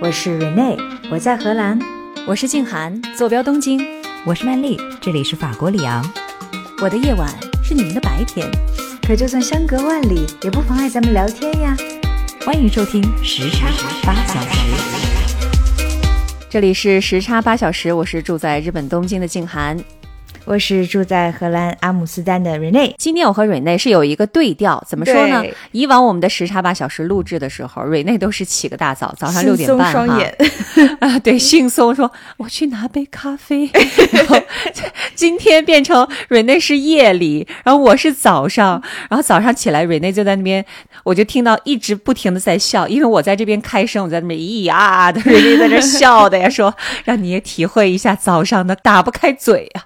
[0.00, 0.76] 我是 Rene，
[1.10, 1.78] 我在荷兰。
[2.26, 3.80] 我是静涵，坐标东京。
[4.24, 6.04] 我是曼丽，这里是法国里昂。
[6.82, 7.32] 我的夜晚
[7.62, 8.50] 是你们的白天，
[9.06, 11.76] 可就算相隔万里，也不妨碍咱们聊天呀。
[12.44, 13.68] 欢迎收听时差
[14.02, 14.58] 八小时。
[16.50, 19.76] 这里是时差八小时，我是住在日本东京的静涵。
[20.46, 22.94] 我是住在荷兰阿姆斯丹的 Rene。
[22.98, 25.42] 今天我和 Rene 是有一个对调，怎么说呢？
[25.72, 30.36] 以往我们的时差八小时录制的时候，Rene 都是起个大早，早上六点半双哈眼
[31.00, 33.70] 啊，对，惺忪说我去拿杯咖啡。
[34.12, 34.38] 然后
[35.14, 40.62] 今天变成 Rene 是夜里，然后我是早上，然后早上起来 Rene 就在那边，
[41.04, 49.84] 我就听到一直不停的在笑，因为我在这边开声，我在那边咿呀啊的， Rene 在这笑的呀，说让你也体会一下早上的打不开嘴呀、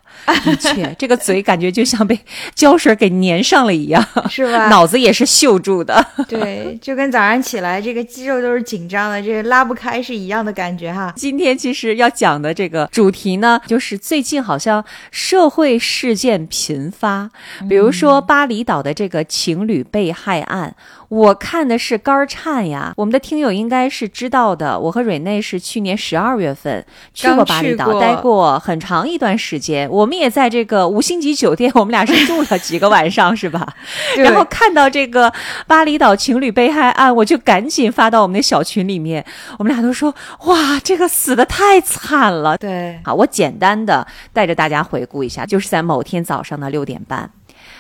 [0.49, 2.19] 的确， 这个嘴感觉就像被
[2.55, 4.69] 胶水给粘上了一样， 是吧？
[4.71, 6.05] 脑子也是锈住的。
[6.29, 11.13] 对，就跟早上起来这个肌肉都是紧张的，这个拉不开是一样的感觉哈。
[11.17, 17.31] 今天其实要讲的这个主题呢，就是最近好像社会事件频发，
[17.69, 20.75] 比如说巴厘岛的这个情侣被害案，
[21.09, 22.93] 我看的是肝儿颤呀。
[22.97, 26.85] 我们的听友应该是知道的，我和瑞内是去年十二月份
[27.15, 29.89] 去过巴厘岛，待过很长一段时间。
[29.91, 33.75] 我们也在这个五星级酒店，我们俩是住了几个晚上，是吧？
[34.17, 35.33] 然后看到这个
[35.67, 39.25] 巴厘岛情侣被害案，我就赶紧发到我们的小群里面。
[39.59, 47.31] 我们俩都说：“哇，这个死的太惨了。”对，好，我简单的带着大家回顾一下，就是在某天早上的六点半，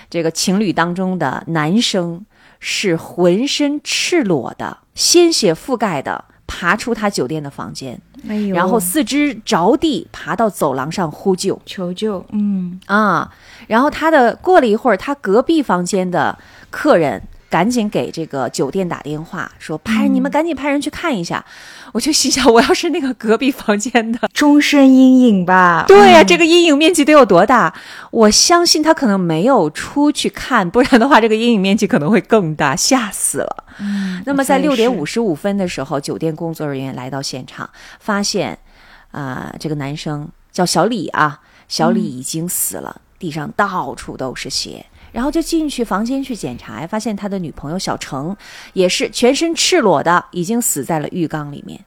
[0.08, 2.24] 这个情侣当中的男生
[2.60, 6.24] 是浑身赤裸的、鲜血覆盖的。
[6.50, 13.30] 爬出他酒店的房间，哎呦，然后四肢着地爬到走廊上呼救求救，嗯，啊！
[13.66, 16.38] 然后他的过了一会儿，他隔壁房间的
[16.70, 21.44] 客人赶紧给这个酒店打电话，说派你们赶紧派人去看一下。
[21.92, 25.84] 我就心想，我要是那个隔壁房间的， 终身阴影吧。
[25.88, 27.74] 对呀、嗯这个阴影面积得有多大？
[28.10, 33.64] 我相信他可能没有出去看，不然的话，这个阴影面积可能会更大，吓死了。
[33.80, 38.58] 嗯，那么在六点五十五分的时候，酒店工作人员来到现场，发现，
[39.12, 44.84] 啊、这个男生叫小李啊，小李已经死了，地上到处都是血。
[45.18, 48.36] 然后就进去房间去检查，发现他的女朋友小程
[48.72, 51.84] 也是全身赤裸的，已经死在了浴缸里面。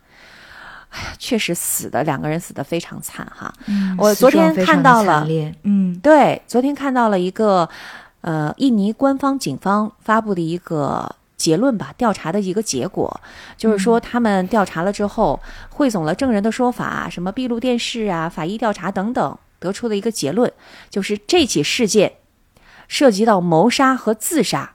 [0.90, 3.54] 哎呀，确实死的两个人死的非常惨哈。
[3.68, 5.26] 嗯我昨天看到了
[5.64, 7.70] 嗯，对，昨天看到了一个，
[8.20, 13.22] 呃，印尼官方警方发布的一个结论吧，调查的一个结果，
[13.56, 20.52] 就是说他们调查了之后，汇总了证人的说法，什么闭路电视啊、法医调查等等，得出的一个结论，
[20.90, 22.12] 就是这起事件
[22.92, 24.74] 涉及到谋杀和自杀。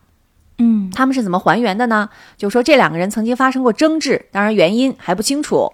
[0.56, 2.08] 嗯，他们是怎么还原的呢？
[2.38, 5.70] 就说这两个人曾经发生过争执，当然原因还不清楚。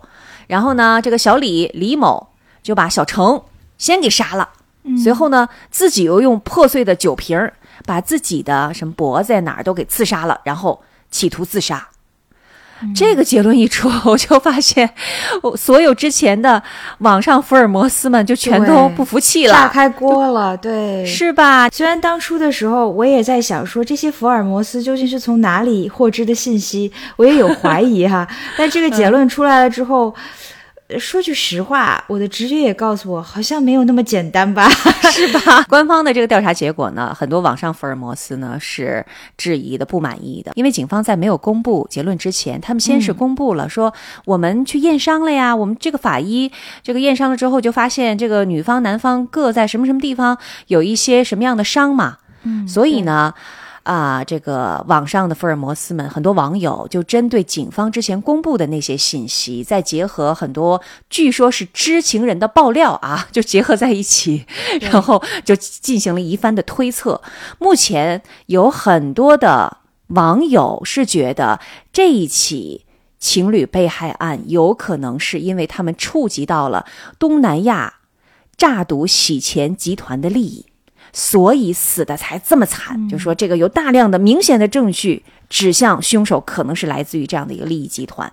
[0.48, 2.30] 然后呢，这个小李李某
[2.60, 3.40] 就把小程
[3.78, 4.48] 先给杀了，
[5.00, 7.52] 随后呢，自己又用破碎的酒瓶
[7.86, 10.82] 把自己的什么脖子呀哪儿都给刺杀了，然后
[11.12, 11.90] 企图自杀。
[12.94, 14.88] 这个结论一出， 我就发现，
[15.42, 16.62] 我所有之前的
[16.98, 21.68] 网上福尔摩斯们就全都不服气了，炸开锅了，对，是吧？
[21.68, 28.26] 虽然当初的时候，我也在想说这些福尔摩斯究竟是从哪里获知的信息，我也有怀疑哈。
[28.58, 30.14] 但这个结论出来了之后，呃
[30.98, 34.68] 说句实话，我的直觉也告诉我，好像没有那么简单吧？
[35.10, 35.64] 是吧？
[35.68, 39.04] 官方的这个调查结果呢，很多网上福尔摩斯呢是
[39.36, 43.92] 质疑的、不满意的，因为警方在没有公布结论之前，他们先是公布了说
[44.24, 46.50] 我们去验伤了呀，我们这个法医
[46.82, 50.36] 这个验伤了之后就发现这个女方、男方各在什么什么地方
[50.66, 53.34] 有一些什么样的伤嘛，嗯所以呢。
[53.82, 64.46] 啊，这个网上的福尔摩斯们，很多网友就针对警方之前公布的那些信息，再结合很多据说是知情人的爆料啊， 就结合在一起，
[64.80, 67.20] 然后就进行了一番的推测。
[67.58, 69.78] 目前有很多的
[70.08, 71.60] 网友是觉得
[71.92, 72.86] 这一起
[73.18, 76.86] 情侣被害案有可能是因为他们触及到了
[77.18, 77.94] 东南亚
[78.56, 80.66] 诈赌洗钱集团的利益。
[81.12, 88.32] 所以死的才这么惨，就说这个有大量的明显的证据指向凶手可能是来自于这样的一个利益集团。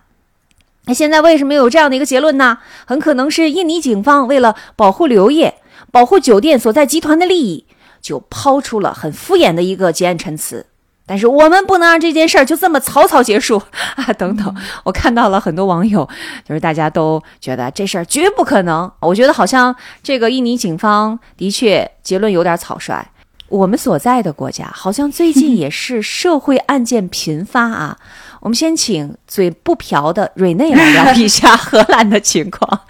[0.86, 2.60] 那现在为什么有这样的一个结论呢？
[2.86, 5.56] 很可能是印尼警方为了保护旅游业、
[5.92, 7.66] 保护酒店所在集团的利益，
[8.02, 10.66] 就抛出了很敷衍的一个结案陈词。
[11.10, 13.60] 但是我们不能让这件事儿就这么草草结束
[13.98, 14.14] 啊！
[14.14, 16.08] 等等，我看到了很多网友，
[16.48, 18.92] 就是大家都觉得这事儿绝不可能。
[19.00, 23.04] 我觉得好像这个印尼警方的确结论有点草率。
[23.48, 27.98] 我们所在的国家好像最近 也是社会案件频发啊。
[28.42, 32.86] 我们先请嘴不瓢的瑞内来聊一下 荷兰的情况，好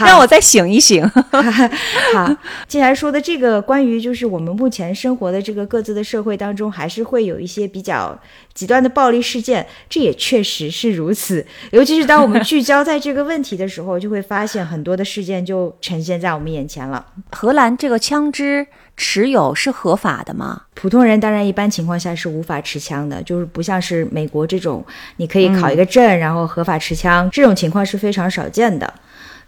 [0.00, 1.06] 让我再醒一醒。
[2.14, 2.36] 好，
[2.66, 8.18] 既然说的这个关于就是我们目前生活的这个各自的社会当中，还是会有一些比较
[8.54, 11.44] 极端的暴力事件，这也确实是如此。
[11.70, 17.04] 尤其是当我们聚焦在这个问题的时候，就会发现很多的事件就呈现在我们眼前了。
[17.30, 18.66] 荷兰这个枪支
[18.96, 20.62] 持有是合法的吗？
[20.74, 24.84] 普通人当然一般情况下是无法持枪的，就是不像是美国这种，
[25.16, 28.92] 你可以考一个证，然后合法持枪，这种情况是非常少见的。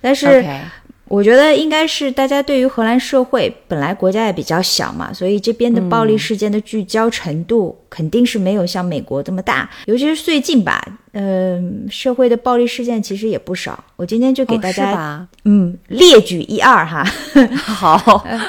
[0.04, 0.44] 但是
[1.08, 9.68] 我觉得应该是大家对于荷兰社会本来国家也比较小嘛，所以这边的暴力事件的聚焦程度肯定是没有像美国这么大。
[9.86, 13.82] 尤其是最近吧，嗯、社会的暴力事件其实也不少。
[13.96, 15.28] 我今天就给哦大家、是吧？
[15.44, 17.04] 嗯列举一二哈。
[17.54, 17.98] 好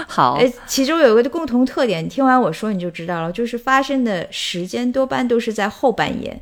[0.07, 6.41] 好 呃，其中有一个共同特点，你听完我说你就知道了，就是发生的时间多半都是在后半夜。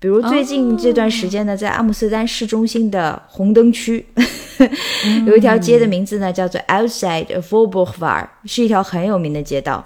[0.00, 4.06] 比如最近这段时间呢，在阿姆斯特丹市中心的红灯区，
[5.28, 9.84] 有一条街的名字呢叫做 Outside Voorburgvaart，是一条很有名的街道。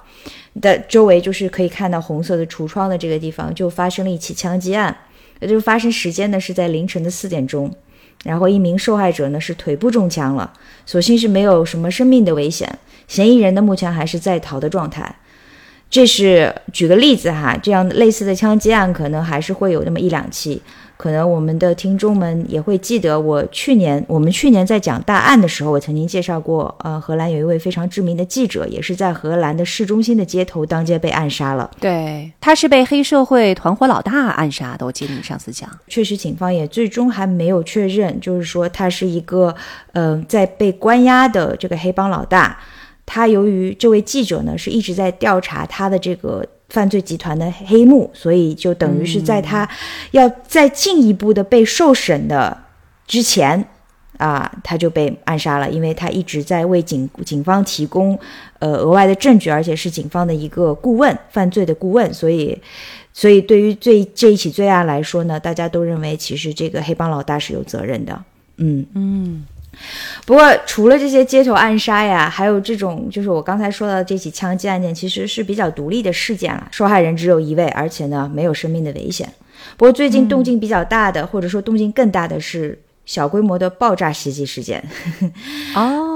[0.60, 4.96] 的周围就是可以看到红色的橱窗的这个地方，就发生了一起枪击案。
[5.40, 7.68] 也就是发生时间呢是在凌晨的四点钟，
[8.22, 10.52] 然后一名受害者呢是腿部中枪了，
[10.86, 12.78] 所幸是没有什么生命的危险。
[13.08, 15.16] 嫌疑人呢目前还是在逃的状态。
[15.94, 20.60] 这是举个例子哈，这样类似的枪击案可能还是会有那么一两起。
[20.96, 31.70] 可能我们的听众们也会记得，我去年我们去年在讲大案的时候，我曾经介绍过，呃，荷兰有一位非常知名的记者，也是在荷兰的市中心的街头当街被暗杀了。
[31.78, 34.84] 对，他是被黑社会团伙老大暗杀的。
[34.84, 39.54] 我记得你上次讲，确实，警方也最终还没有确认，就是说他是一个，
[39.92, 42.58] 呃，在被关押的这个黑帮老大。
[43.06, 49.68] 他由于这位记者呢是一直在调查他的这个犯罪集团的黑幕，所以就等于是在他
[50.12, 52.56] 要再进一步的被受审的
[53.06, 53.64] 之前。
[54.16, 58.16] 啊，他就被暗杀了，因为他一直在为警警方提供
[58.60, 62.56] 呃额外的证据，而且是警方的一个顾问，犯罪的顾问，所以
[63.12, 68.24] 所以对于这这一起罪案来说呢，大家都认为其实这个黑帮老大是有责任的。
[68.58, 69.44] 嗯嗯。
[70.26, 76.68] 不过除了这些街头暗杀呀，还有这种就是我刚才说到的这起枪击案件，其实是比较独立的事件了。
[76.70, 79.28] 受害人只有一位，而且呢没有生命的危险。
[79.76, 84.82] 不过最近动静比较大的，或者说动静更大的是小规模的爆炸袭击事件。
[85.74, 86.13] 哦，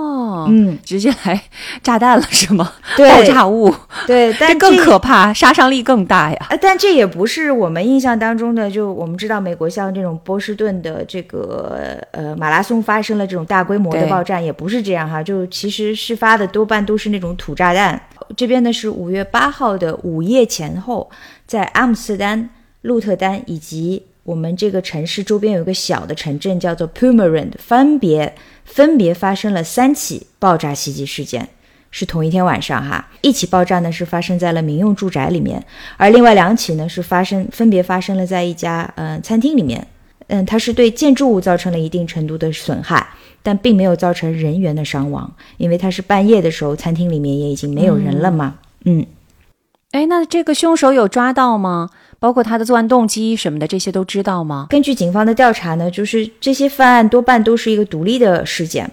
[0.50, 1.40] 嗯，直接来
[1.82, 2.72] 炸弹了是吗？
[2.98, 3.74] 爆炸物，
[4.06, 6.46] 对，但 这更可怕，杀伤力更大呀。
[6.50, 18.00] 啊，但这也不是我们印象当中的，就我们知道美国像这种波士顿的这个呃马拉松发生了这种大规模的爆炸，也不是这样哈，就其实事发的多半都是那种土炸弹。
[18.36, 21.08] 这边呢是五月八号的午夜前后，
[21.46, 22.50] 在阿姆斯特丹、
[22.82, 28.34] 鹿特丹以及我们这个城市周边有一个小的城镇叫做 Purmerend，分别
[28.68, 31.48] 分别发生了三起爆炸袭击事件。
[31.90, 35.64] 是同一天晚上哈，一起爆炸呢是发生在了民用住宅里面，
[35.96, 39.88] 而另外两起呢是发生分别发生了在一家嗯、呃餐厅里面，
[40.26, 43.08] 嗯，它是对建筑物造成了一定程度的损害，
[43.42, 49.06] 但并没有造成人员的伤亡，因为它是半夜的时候，餐厅里面也已经没有人了嘛，嗯
[49.92, 51.88] 哎，那这个凶手有抓到吗？
[52.20, 54.66] 包括他的作案动机什么的，这些都知道吗？
[54.70, 58.90] 根据警方的调查呢，就是这些犯案多半都是一个独立的事件，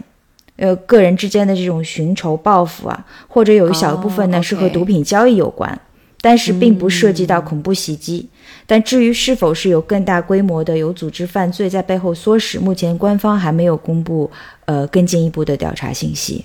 [0.58, 5.80] 呃，个人之间的这种寻仇报复啊，或者有一小部分呢、哦是和毒品交易有关，
[6.22, 8.30] 但是并不涉及到恐怖袭击。
[8.68, 14.30] 但至于是否是有更大规模的有组织犯罪在背后唆使，目前官方还没有公布
[14.66, 16.44] 呃更进一步的调查信息。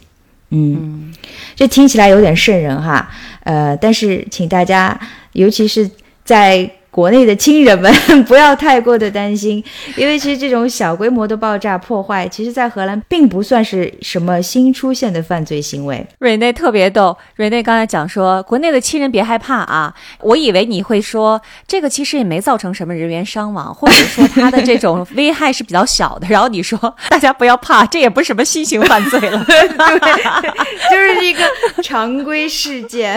[0.51, 1.15] 嗯，
[1.55, 3.09] 这听起来有点瘆人哈，
[3.45, 4.99] 呃，但是请大家，
[5.33, 5.89] 尤其是
[6.31, 7.93] 在国内的亲人们，
[8.25, 9.63] 不要太过的担心，
[9.97, 16.05] 因为其实这种小规模的爆炸破坏，其实在荷兰并不算是什么新出现的犯罪行为。
[16.19, 26.27] 瑞内特别逗，瑞内刚才讲说，国内的亲人别害怕啊，我以为你会说这个其实也没造成什么人员伤亡，或者说他的这种危害是比较小的。
[26.29, 26.79] 然后你说
[27.09, 29.47] 大家不要怕，这也不是什么新型犯罪了。
[30.91, 31.43] 就是一个
[31.83, 33.15] 常规事件。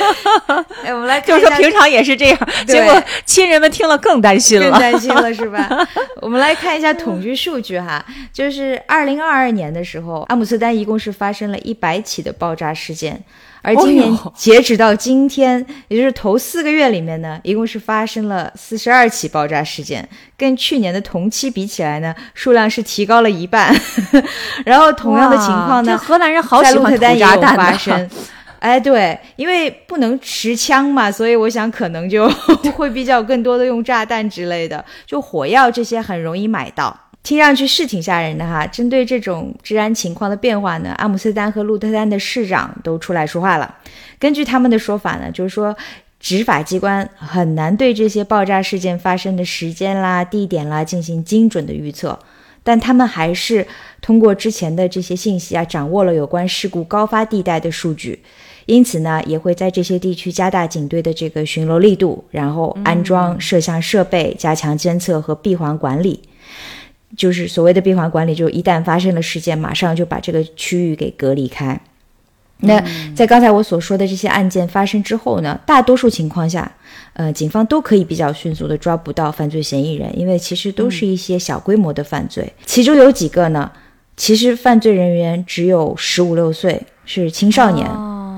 [0.84, 2.89] 哎，我们来看就是一下，说平常也是这样，对结果
[3.24, 4.78] 亲人们听了更担心了更了。
[4.78, 5.68] 担心了是吧？
[6.20, 13.22] 我们来看一下统计数据哈，就是二零二二年的时候，阿姆斯特丹一共是发生了一百起的爆炸事件。
[13.62, 23.74] 而今年截止到今天，也就是头四个月里面呢，一共是发生了四十二起爆炸事件，跟去年的同期比起来呢，数量是提高了一半。
[24.64, 28.10] 然后同样的情况呢，荷兰人好喜欢土特丹也有炸弹的发生。
[28.60, 32.28] 哎，对，因为不能持枪嘛，所以我想可能就
[32.76, 36.96] 会比较更多的用炸弹之类的，就火药这些很容易买到。
[37.22, 38.66] 听上去是挺吓人的哈。
[38.66, 43.74] 针对这种治安情况的变化呢，阿姆斯特丹和鹿特丹的市长都出来说话了。
[44.18, 45.76] 根据他们的说法呢，就是说
[46.18, 52.18] 执法机关很难对这些爆炸事件发生的时间啦、地点啦进行精准的预测，
[52.62, 53.66] 但他们还是
[54.00, 58.22] 通过之前的这些信息啊，掌握了有关事故高发地带的数据。
[58.66, 66.20] 因此呢，也会在这些地区加大警队的这个巡逻力度，然后安装摄像设备，加强监测和闭环管理。
[67.16, 71.80] 就是所谓的闭环管理，就一旦发生了事件，马上就把这个区域给隔离开。
[72.60, 72.80] 那
[73.16, 76.70] 在刚才我所说的这些案件发生之后呢，大多数情况下，
[77.14, 82.52] 呃，警方都可以比较迅速的抓捕到犯罪嫌疑人，因为其实都是一些小规模的犯罪。
[82.66, 83.72] 其中有几个呢，
[84.16, 87.88] 其实犯罪人员只有十五六岁，是青少年。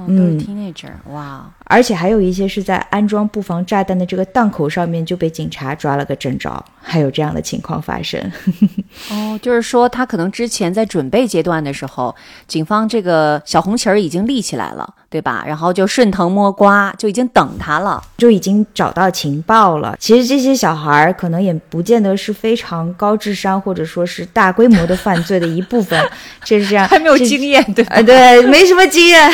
[0.08, 1.44] 嗯，teenager，哇！
[1.64, 8.20] 而且还有一些是在安装布防炸弹的这个档口上面就被警察抓了个正着，还有这样的情况发生。
[9.10, 12.14] 哦，就是说他可能之前在准备阶段的时候，
[12.46, 15.42] 警方这个小红旗儿已经立起来了，对吧？
[15.46, 19.96] 然后就顺藤摸瓜，就已经等他了，就已经找到情报了。
[19.98, 25.98] 其实这些小孩儿可能也不见得是非常高智商，或者说是大规模的犯罪的一部分，
[26.44, 29.30] 就是这样， 还没有经验，对啊，对，没什么经验。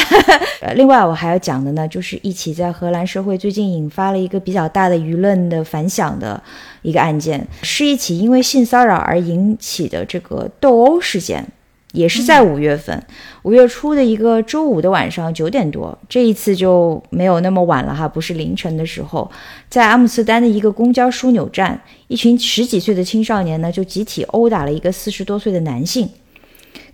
[0.61, 6.43] 呃，另外我还要讲的呢，就是一起在荷兰社会最近引发了一个比较大的舆论的反响的
[6.83, 11.47] 一个案件，是一起因为性骚扰而引起的这个斗殴事件，
[11.93, 13.00] 也是在五月份，
[13.43, 19.31] 五月初的一个周五的晚上九点多，这一次就没有那么晚了哈，不是凌晨的时候，
[19.71, 26.11] 在阿姆斯特丹的一个公交枢纽站，一群十几岁的青少年呢就集体殴打了一个四十多岁的男性，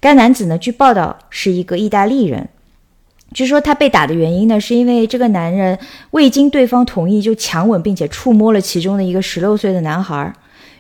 [0.01, 2.47] 该男子呢据报道是一个意大利人。
[3.35, 5.77] 据说他被打的原因呢，是因为这个男人
[6.13, 10.33] 未经对方同意就强吻并且触摸了其中的一个十六岁的男孩，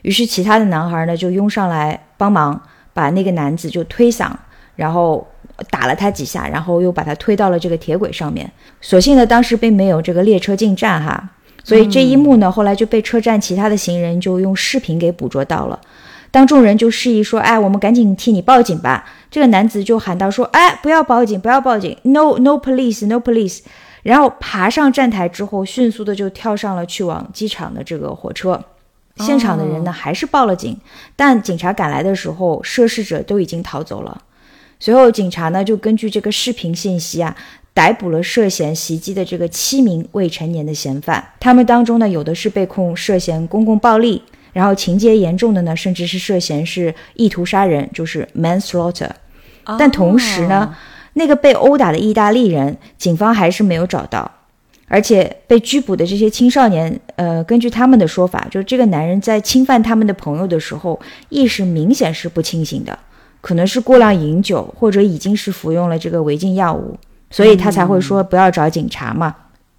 [0.02, 4.30] 于是其他的男孩呢就拥上来帮忙，把那个男子就推搡，
[4.76, 5.26] 然后
[5.68, 8.50] 打了他几下，然后又把他推到了这个铁轨上面。
[8.80, 11.30] 所幸呢，当时并没有这个列车进站哈，
[11.64, 15.80] 所以这一幕呢后来就被车站其他的行人就用视频给捕捉到了。
[16.30, 19.04] 当众人就示意说：“哎，我们赶紧替你报警吧。”
[19.34, 23.62] 这个男子就喊道：“说，哎，不要报警，不要报警，no no police no police。”
[24.04, 28.62] 然后爬上站台之后，迅速的就跳上了去往机场的这个火车。
[29.16, 30.78] 现场的人呢，还是报了警，
[31.16, 34.22] 但警察赶来的时候，涉事者都已经逃走了。
[34.78, 37.36] 随后，警察呢就根据这个视频信息啊，
[37.72, 41.32] 逮捕了涉嫌袭击的这个七名未成年的嫌犯。
[41.40, 44.22] 他们当中呢，有的是被控涉嫌公共暴力。
[44.52, 49.10] 然后情节严重的呢，甚至是涉嫌是意图杀人，就是 manslaughter。
[49.78, 50.74] 但同时呢，
[51.14, 54.30] 那个被殴打的意大利人，警方还是没有找到。
[54.86, 62.96] 而且被拘捕的这些青少年，呃，根据他们的说法，就是这个男人在侵犯他们的朋友的时候，意识明显是不清醒的，
[63.40, 66.96] 可能是过量饮酒，或者已经是服用了这个违禁药物，
[67.30, 69.34] 所以他才会说不要找警察嘛。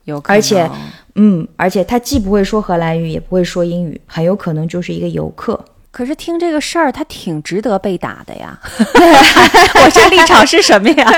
[0.05, 0.69] 有，而且。
[1.17, 5.57] 嗯，而且他既不会说荷兰语，也不会说英语，很有可能就是一个游客。
[5.95, 8.59] 可是听这个事儿，他挺值得被打的呀。
[9.81, 11.09] 我这立场是什么呀？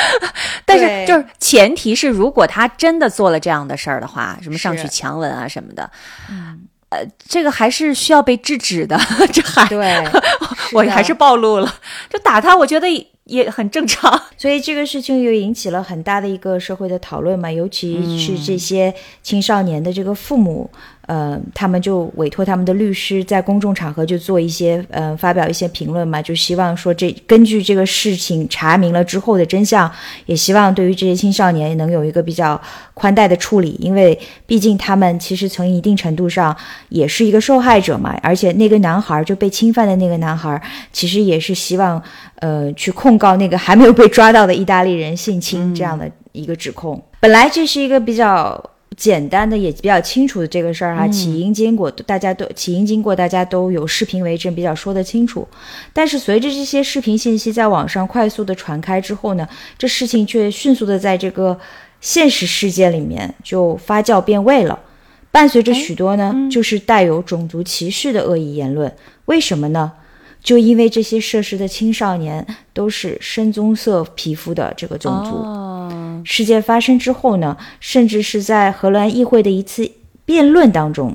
[0.66, 5.90] 但是就是前提是，如果他真的做了这样的事儿的话，什么上去强吻啊什么的，
[6.90, 9.00] 呃，这个还是需要被制止的。
[9.32, 10.04] 这还对，
[10.74, 11.74] 我还是暴露了。
[12.10, 12.86] 就打他，我觉得。
[13.28, 18.92] 也很正常， 所以这个事情又引起了很大的一个社会的讨论嘛，尤其是这些
[19.22, 20.68] 青少年的这个父母。
[21.08, 29.90] 呃，他们就委托他们的律师在公众场合就做一些呃发表一些评论嘛，就希望说这根据这个事情查明了之后的真相，
[30.26, 32.60] 也希望对于这些青少年能有一个比较
[32.92, 36.54] 宽待的处理，因为毕竟他们其实从一定程度上
[36.90, 40.60] 也是一个受害者嘛，而且那个男孩就被侵犯的那个男孩，
[40.92, 42.02] 其实也是希望
[42.40, 47.02] 呃去控告那个还没有被抓到的意大利人性侵这样的一个指控。
[47.20, 48.62] 本来这是一个比较。
[48.96, 55.46] 简单的也比较清楚的这个事儿哈，起因经过大家都起因经过大家都有视频为证，比较说得清楚。
[55.92, 61.56] 但是随着这些视频信息在网上快速的传开之后呢，这事情却迅速的在这个
[62.00, 64.76] 现实世界里面就发酵变味了，
[65.30, 68.92] 伴随着许多呢就是带有种族歧视的恶意言论。
[69.26, 69.92] 为什么呢？
[70.42, 76.24] 就因为这些涉事的青少年都是深棕色皮肤的这个种族。
[76.24, 79.90] 事件发生之后呢，甚至是在荷兰议会的一次
[80.24, 81.14] 辩论当中，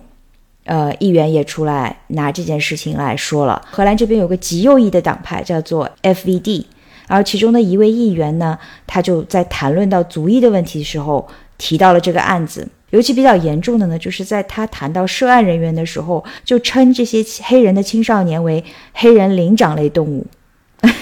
[0.65, 3.62] 呃，议员也出来拿这件事情来说了。
[3.72, 6.65] 荷兰这边有个极右翼的党派叫做 FVD，
[7.08, 11.27] 然后其中的一位议员呢，他就在谈论到族裔的问题的时候
[11.58, 12.68] 提到了这个案子。
[12.93, 20.23] 尤其比较严重的呢，就是在他谈到涉案人员的时候，就称这些黑人的青少年为黑人灵长类动物，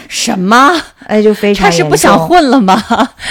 [0.07, 0.71] 什么？
[1.05, 2.81] 哎，就非常他是不想混了吗？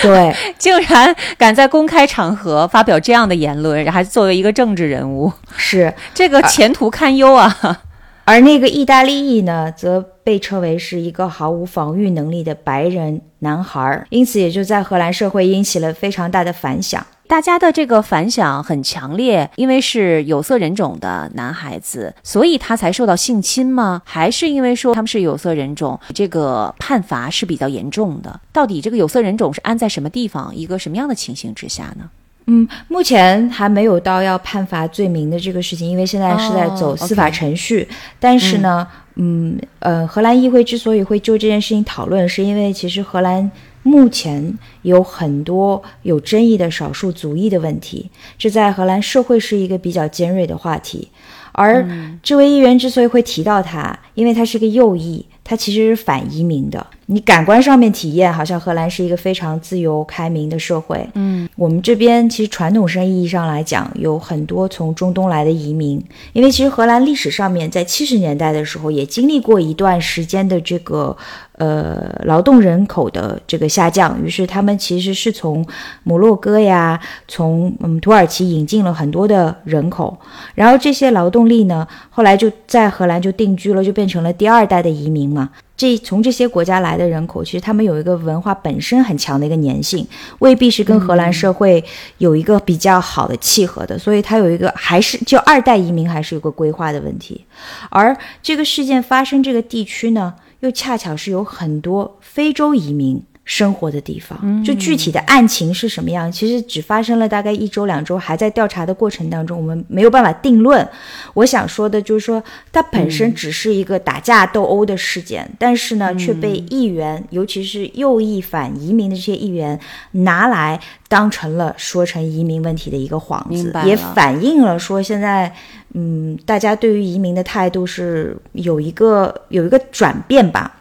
[0.02, 0.36] 对。
[0.58, 7.80] 竟然敢在公开场合发表这样的言论，还作为一个政治人物，是，这个前途堪忧啊！
[8.26, 17.04] 而那个意大利裔呢，则被称为是一个毫无防御能力的白人男孩儿，因此也就在荷兰社会引起了非常大的反响。
[17.30, 24.02] 大家的这个反响很强烈，因为是有色人种的男孩子，所以他才受到性侵吗？
[24.04, 28.40] 还是因为说他们是有色人种，这个判罚是比较严重的？
[28.52, 32.10] 到底这个有色人种是安在什么地方，一个什么样的情形之下呢？
[32.46, 37.87] 嗯，目前还没有到要判罚罪名的这个事情，因为现在是在走哦司法程序。
[38.18, 38.84] 但是呢，
[39.14, 43.49] 嗯呃，荷兰议会之所以会就这件事情讨论，是因为其实荷兰
[43.82, 51.08] 目前有很多有争议的少数族裔的问题，这在荷兰社会是一个比较尖锐的话题。
[51.52, 51.84] 而
[52.22, 56.87] 这位议员之所以会提到他，因为他是个右翼，他其实是反移民的。
[57.12, 61.04] 你感官上面体验，好像荷兰是一个非常自由开明的社会。
[61.14, 66.00] 嗯，我们这边其实传统上意义上来讲，有很多从中东来的移民，
[66.32, 71.16] 因为其实荷兰历史上面在七十年代的时候也经历过一段时间的这个
[71.54, 75.66] 呃劳动人口的这个下降，于是他们其实是从
[76.04, 80.16] 摩洛哥呀，从嗯土耳其引进了很多的人口，
[80.54, 85.50] 然后这些劳动力呢，后来就在荷兰就定居了，就变成了第二代的移民嘛。
[85.80, 90.06] 这从这些国家来的人口，其实他们有一个文化本身很强的一个粘性，
[90.40, 91.82] 未必是跟荷兰社会
[92.18, 97.46] 有一个比较好的契合的，所以它有一个还是就二代移民还是有个规划的问题。
[97.88, 103.22] 而这个事件发生这个地区呢，又恰巧是有很多非洲移民。
[103.44, 110.87] 生活的地方，就具体的案情是什么样，其实只发生了大概一周两周，还在调查的过程当中，我们没有办法定论。
[111.35, 119.78] 我想说的就是说，它本身只是一个打架斗殴的事件，但是呢，却被议员，尤其是右翼反移民的这些议员
[120.12, 125.52] 拿来当成了说成移民问题的一个幌子，也反映了说现在，
[125.95, 130.76] 嗯，大家对于移民的态度是有一个有一个转变吧。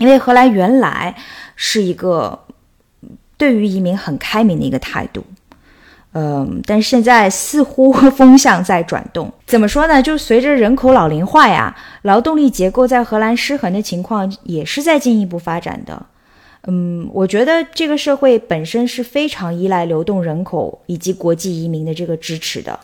[0.00, 1.14] 因为荷兰原来
[1.54, 2.36] 是一个
[3.36, 5.22] 对于移民很开明的一个态度，
[6.12, 9.32] 嗯，但是现在似乎风向在转动。
[9.46, 10.02] 怎么说呢？
[10.02, 16.06] 就随着人口老龄化呀，劳动力结构在荷兰失衡的情况也是在进一步发展的。
[16.66, 22.78] 嗯，我觉得这个社会本身是非常依赖流动人口以及国际移民的这个支持的。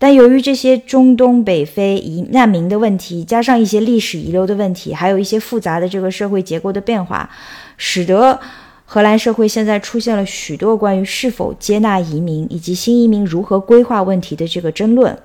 [0.00, 7.28] 但由于这些中东北非移难民的问题，加上一些历史遗留的问题，还有一些复杂的这个社会结构的变化，
[7.76, 8.38] 使得
[8.84, 15.18] 荷兰社会现在出现了许多关于是否接纳移民以及新移民如何规划问题的这个争论。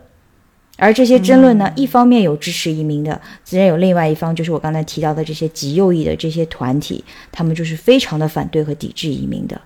[0.78, 9.62] 而这些争论呢，一方面有支持移民的，自然有另外一方就是我刚才提到的这些极右翼的这些团体，他们就是非常的反对和抵制移民的。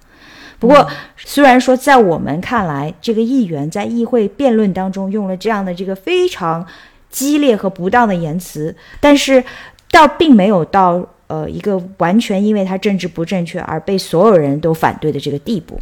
[0.60, 6.66] 不过，虽然说在我们看来，这个议员在议会辩论当中用了这样的这个非常
[7.10, 9.44] 激烈和不当的言辞，但是
[9.92, 15.80] 倒并没有到呃一个完全因为他政治不正确而被所有人都反对的这个地步。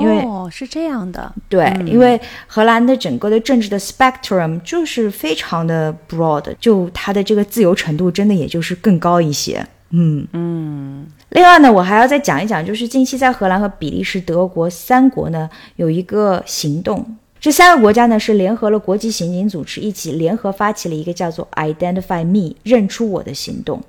[0.00, 9.64] 因为哦，是这样的，对，因为荷兰的整个的政治的 spectrum 就是非常的 broad，就它的这个自由程度真的也就是更高一些。
[9.90, 11.06] 嗯嗯。
[11.34, 17.04] 另外呢，我还要再讲一讲，就是近期在荷兰和比利时、德国三国呢有一个行动。
[17.40, 23.82] 这三个国家呢是联合了国际刑警组织，一起联合发起了一个叫做 “Identify Me” 认出我的行动。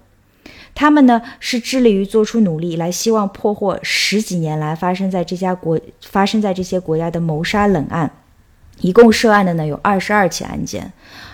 [0.74, 8.12] 他们呢是致力于做出努力，来希望破获十几年来发生在这家国发生在这些国家的谋杀冷案。
[8.82, 10.92] 一共涉案的呢有二十二起案件，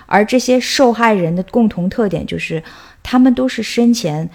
[0.07, 2.61] 而这些受害人的共同特点就是，
[3.01, 4.29] 他们都是生前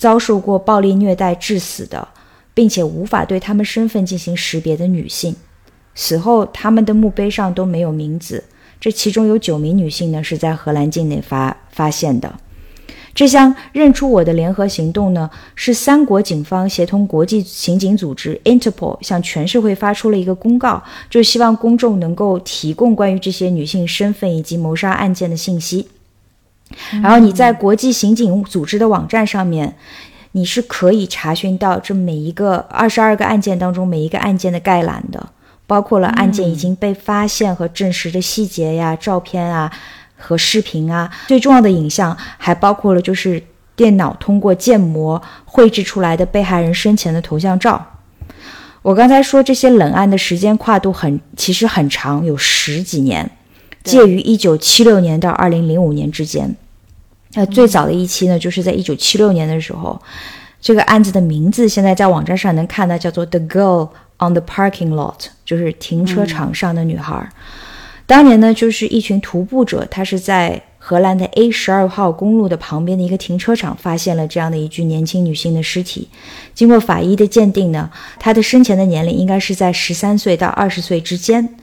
[0.00, 2.08] 遭受过暴力虐待致死的，
[2.54, 5.36] 并且无法对他们身份进行识别的女性。
[5.94, 8.42] 死后，他们的墓碑上都没有名字。
[8.80, 12.34] 这其中有九名女性呢，是在荷兰境内发发现的。
[13.14, 25.88] 这项认出我的联合行动呢，是三国警方协同国际刑警组织 Interpol 向全社会发出了一个公告，就希望公众能够提供关于这些女性身份以及谋杀案件的信息。
[27.02, 29.76] 然后你在国际刑警组织的网站上面，
[30.32, 35.28] 你是可以查询到这每一个二十二个案件当中每一个案件的概览的，
[35.66, 39.70] 包括了案件已经被发现和证实的细节呀、照片啊
[40.16, 43.42] 和视频啊，最重要的影像还包括了就是
[43.74, 47.84] 电脑通过建模绘制出来的被害人生前的头像照。
[48.82, 53.30] 我刚才说这些冷案的时间跨度很，其实很长，有十几年，
[53.84, 56.54] 介于一九七六年到二零零五年之间。
[57.34, 60.00] 那最早的一期呢，就是在一九七六年的时候，
[60.60, 63.88] 这个案子的名字现在在网站上能看到，叫做《The Girl
[64.18, 67.28] on the Parking Lot》，就是停车场上的女孩。
[68.06, 76.08] 当年呢，就是一群徒步者，他是在荷兰的 A 十二号公路的旁边的一个停车场，发现了这样的一具年轻女性的尸体。
[76.52, 77.88] 经过法医的鉴定呢，
[78.18, 81.56] 她的生前的年龄应该是在十三岁到二十岁之间。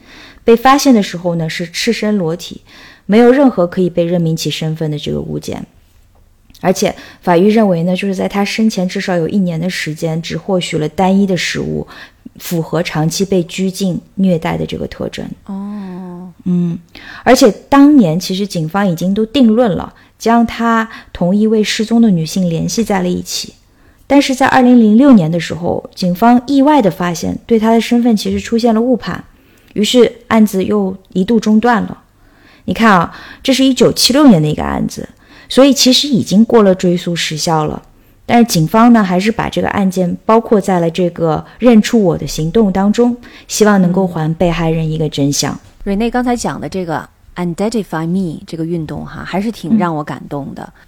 [0.47, 2.61] 被发现的时候呢，是赤身裸体，
[3.05, 5.61] 没有任何可以被认明其身份的这个物件。
[6.61, 11.85] 而且法医认为呢，就是在他生前至少有一年的时间，只获取了单一的食物。
[12.39, 16.77] 符合长期被拘禁、虐待的这个特征哦，嗯，
[17.23, 23.55] 而且当年其实警方已经都定论了，将他同一位失踪的女性联系在了一起。
[24.05, 29.23] 但是在二零零六年的时候，警方意外的发现对他的身份其实出现了误判，
[29.77, 31.95] 于是案子又一度中断了。
[32.65, 35.07] 你看啊，这是一九七六年的一个案子，
[35.47, 37.79] 所以其实已经过了追诉时效了。
[38.25, 43.15] 但是警方呢，还是把这个案件包括在了这个认出我的行动当中，
[43.47, 45.57] 希望能够还被害人一个真相。
[45.83, 50.63] 瑞内刚才讲的这个 “identify me” 这个运动哈，还是挺让我感动的。
[50.63, 50.86] 嗯，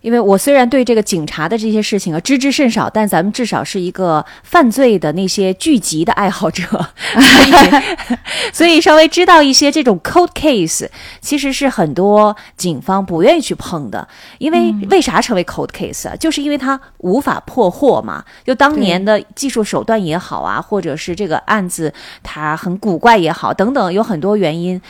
[0.00, 6.62] 因为我虽然对这个警察的这些事情啊知之甚少，但咱们至少是一个犯罪的那些剧集的爱好者，
[7.12, 8.16] 所以
[8.52, 10.88] 所以稍微知道一些这种 cold case，
[11.20, 14.06] 其实是很多警方不愿意去碰的。
[14.38, 16.16] 因为为啥成为 cold case 啊？
[16.16, 18.24] 就是因为它无法破获嘛。
[18.44, 24.80] 就当年的技术手段也好啊，或者是这个案子它很古怪也好，等等，有很多原因。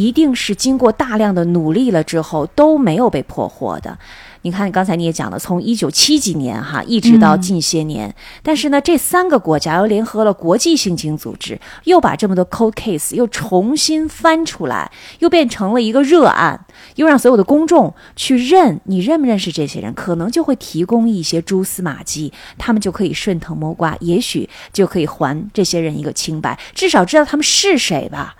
[0.00, 3.98] 一定是经过大量的努力了之后都没有被破获的。
[4.42, 28.36] 你看，刚才你也讲了，从一九七几年哈一直到近些年，但是呢，这三个国家又联合了国际刑警组织，又把这么多 cold case 又重新翻出来，又变成了一个热案，又让所有的公众去认，你认不认识这些人，可能就会提供一些蛛丝马迹，他们就可以顺藤摸瓜，也许就可以还这些人一个清白，至少知道他们是谁吧。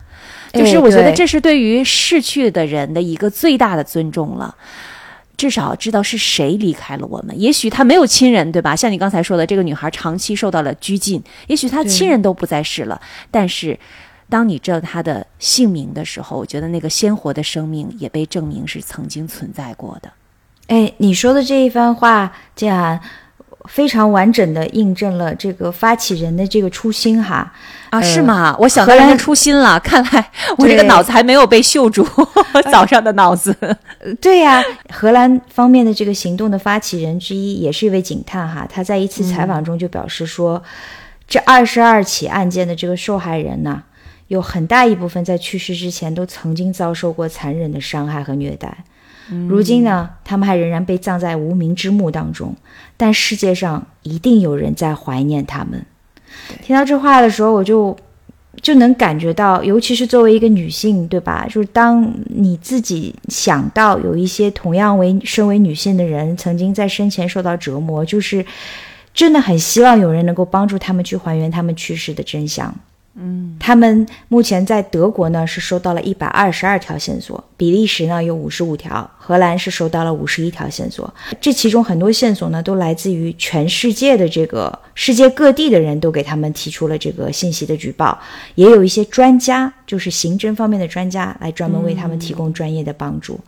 [0.52, 4.54] 就是我觉得这是对于逝去的人的一个最大的尊重了，
[5.36, 7.40] 至少知道是谁离开了我们。
[7.40, 8.74] 也许他没有亲人，对吧？
[8.74, 13.00] 像你刚才说的，这个女孩长期受到了拘禁，也许她亲人都不在世了。
[13.30, 13.78] 但是，
[14.28, 20.10] 当你知道她的姓名的时候，我觉得那个鲜活的生命也被证明是曾经存在过的。
[20.66, 23.00] 哎，你说的这一番话，建涵。
[23.68, 27.52] 非常完整的印证了这个发起人的这个初心哈
[27.90, 28.56] 啊是吗？
[28.58, 32.06] 我想到人的初心了，看来我这个脑子还没有被锈住，
[32.72, 33.54] 早上的脑子。
[34.20, 40.62] 对呀，荷兰方面的这个行动的发起人之一也是一位警探哈，他在一次采访中就表示说，
[41.28, 43.82] 这二十二起案件的这个受害人呢，
[44.28, 48.84] 有很大一部分在去世之前都曾经遭受过残忍的伤害和虐待。
[49.48, 52.54] 如今呢，他们还仍然被葬在无名之墓当中，
[52.96, 55.86] 但世界上一定有人在怀念他们。
[56.62, 57.96] 听到这话的时候，我就
[58.62, 61.46] 就能感觉到，尤其是作为一个女性，对吧？
[61.48, 68.44] 就是当你自己想到有一些同样为身为女性的人，曾经在生前受到折磨，就是
[69.14, 72.74] 真的很希望有人能够帮助他们去还原他们去世的真相。
[73.22, 81.12] 嗯，他们目前在德国呢是收到了一百二十二条线索，比利时呢有五十五条，荷兰是收到了五十一条线索。
[81.40, 88.18] 这其中很多线索呢都来自于全世界的这个世界各地的人都给他们提出了这个信息的举报，
[88.54, 93.38] 也有一些专家，就是刑侦方面的专家来专门为他们提供专业的帮助。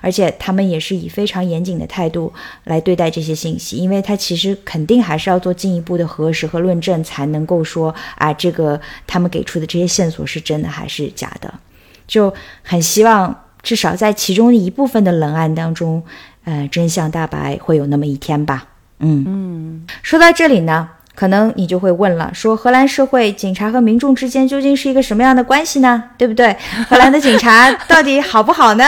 [0.00, 2.32] 而且他们也是以非常严谨的态度
[2.64, 11.52] 来对待这些信息，因为他其实肯定还是要做进一步的核实和论证，才能够说啊，这个他们给出的这些线索是真的还是假的。
[12.06, 12.32] 就
[12.62, 16.02] 很希望至少在其中一部分的冷案当中，
[16.44, 18.66] 呃，真相大白会有那么一天吧。
[18.98, 20.88] 嗯嗯，说到这里呢。
[21.14, 26.02] 可能你就会问了，说荷兰社会警察和民众之间究竟是一个什么样的关系呢？
[26.16, 26.56] 对不对？
[26.88, 28.84] 荷兰的警察到底好不好呢？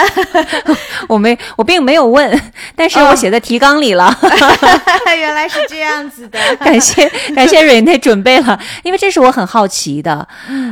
[1.07, 2.41] 我没，我并没有问，
[2.75, 4.17] 但是我写在提纲里了。
[5.15, 10.27] 原来是这样子的，感谢感谢瑞内准备了，因为这是我很好奇的。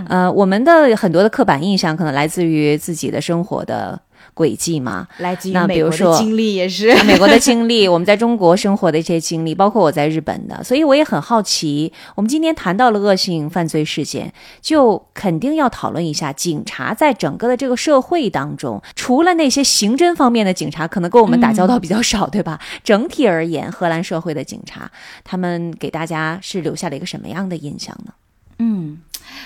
[0.09, 3.99] 呃，我们的很多的刻板印象可能来自于自己的生活的。
[4.33, 5.07] 轨迹嘛。
[5.17, 6.93] 来自于那比美国的如说经历也是。
[7.03, 11.91] 美国的经历，我们在中国生活的一些经历，包括我在日本的，所以我也很好奇。
[12.15, 22.59] 我们今天谈到了恶性犯罪事件，就肯定要讨论一下警察在整个的这个社会当中，除了那些刑侦方面的警察，可能跟我们打交道比较少，对吧？
[22.83, 24.91] 整体而言，荷兰社会的警察，
[25.23, 28.13] 他们给大家是留下了一个什么样的印象呢？
[28.59, 28.99] 嗯，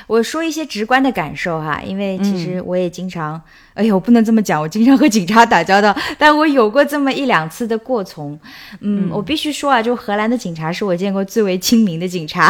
[0.07, 3.41] 我说一些直观的感受哈，因为其实我也经常，
[3.73, 8.39] 哎呦，我不能这么讲，我经常和警察打交道， 但我有过这么一两次的过从。
[8.81, 12.45] 嗯，我必须说啊，就荷兰的警察是我见过最为亲民的警察。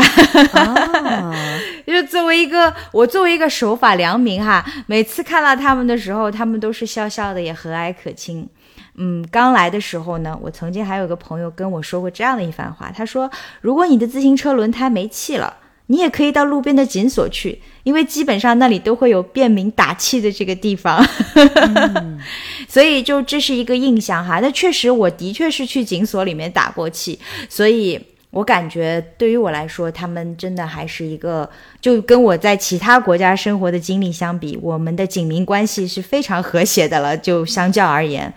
[0.53, 1.34] 啊，
[1.86, 8.47] 就作为一个我作为一个守法良民哈，每次看到他们的时候，他们都是笑笑的，也和蔼可亲。
[8.97, 13.29] 嗯，刚来的时候呢，我曾经还有个朋友跟我说过这样的一番话，他说
[13.60, 15.53] ：“如果你的自行车轮胎没气了，
[15.88, 21.06] 你也可以到路边的警所去，因为基本上那里都会有便民打气的这个地方。
[22.67, 24.39] 所以就这是一个印象哈。
[24.39, 28.00] 那确实，我的确是去警所里面打过气，所以
[28.36, 37.15] 我感觉对于我来说，他们真的还是一个，就跟我在其他国家生活的经历相比，我们的警民关系是非常和谐的了。
[37.15, 38.32] 就相较而言，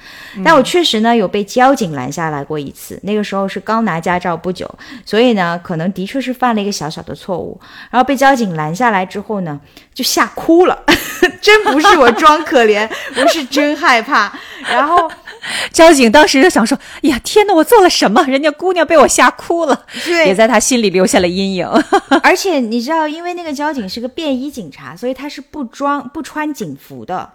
[0.44, 4.72] 但我确实呢有被交警拦下来过一次，那个时候是刚拿驾照不久，
[5.04, 9.60] 所以呢可能的确是犯了一个小小的错误，然后被交警拦下来之后呢，
[9.92, 10.84] 就吓哭了，
[11.42, 14.32] 真不是我装可怜，我是真害怕，
[14.70, 15.10] 然后。
[15.72, 18.22] 交警当时就想说：“哎呀，天哪，我做了什么？
[18.24, 21.66] 人家姑娘被我吓哭了。”对也在他心里留下了阴影。
[22.22, 27.30] 而 且你知道，因为那个交警是个便衣警察，所以他是不装不穿警服的。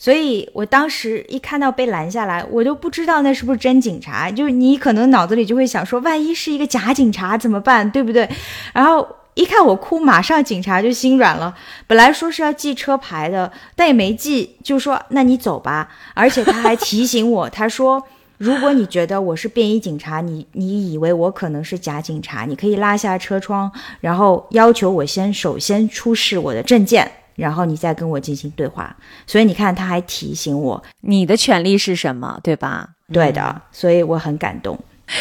[0.00, 4.30] 所以我当时一看到被拦下来，我都不知道那是不是真警察。
[4.30, 8.28] 就是你可能脑子里就会想说，万一是一个假警察怎么办，对不对？
[8.72, 9.04] 然后
[9.38, 11.56] 一看我哭，马上警察就心软了。
[11.86, 15.88] 本来说是要记车牌的，但也没记，就说那你走吧。
[16.14, 18.02] 而且他还提醒我，他说。
[18.38, 23.68] 如果你觉得我是便衣警察，你你以为我可能是假警察，你可以拉下车窗，
[24.00, 28.96] 然后要求我先首先出示我的证件，然后你再跟我进行对话。
[29.26, 32.90] 所以你看，他还提醒我，你的权利是什么，对吧？
[33.12, 34.78] 对的，所以我很感动。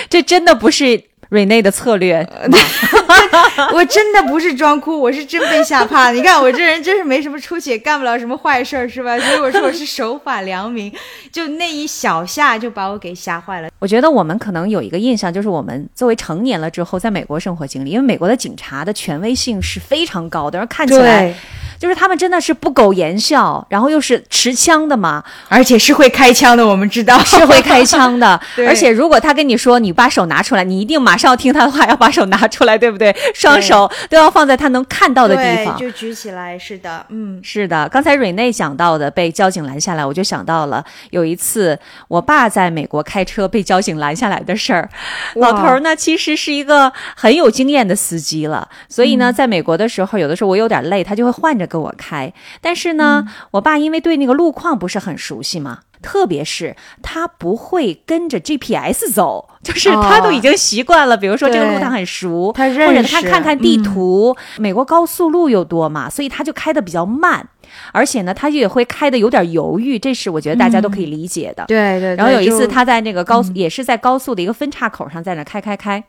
[0.08, 2.27] 这真的不是瑞内的策略？
[3.73, 6.11] 我真的不是装哭，我是真被吓怕。
[6.11, 9.17] 你看我这人真是没什么出息，也干不了什么坏事儿，是吧？
[9.19, 10.91] 所以我说我是守法良民，
[11.31, 13.69] 就那一小下就把我给吓坏了。
[13.79, 21.33] 我觉得我们可能有一个印象，就是我们作为成年了之后，在美国生活经历，因为美国的警察的权威性是非常高的，然后看起来
[21.79, 28.39] 就是他们真的是不苟言笑，然后又是持枪的嘛，而且是会开枪的，我们知道是会开枪的。
[28.67, 33.15] 而且如果他跟你说你把手拿出来，你一定马上要听他的话，要把手拿出来，对不对？
[33.33, 35.77] 双手都要放在他能看到的地方。
[35.77, 37.39] 就举起来，是的，嗯。
[37.43, 44.89] 是的，刚才瑞内讲到的被交警拦下来，我就想到了有一次我爸在美国开车被交警拦下来的事儿。
[45.35, 52.34] 老头儿呢，其实是一个很有经验的司机了，所以呢，在美国的时候，有的时候我有点累，他就会换着给我开。
[52.62, 55.82] 但是呢，我爸因为对那个路况不是很熟悉嘛。
[55.99, 61.17] 特别是他不会跟着 GPS 走，就是他都已经习惯了。
[61.17, 67.49] 比如说这个路对他很熟，他或者他看看地图，美国高速路又多嘛，所以他就开的比较慢，
[67.91, 71.65] 而且呢，他也会开的有点犹豫，这是我觉得大家都可以理解的。
[71.67, 72.15] 对对。
[72.15, 76.03] 然后有一次，他在那个高速，也是在高速的一个分岔口上，在那开开开，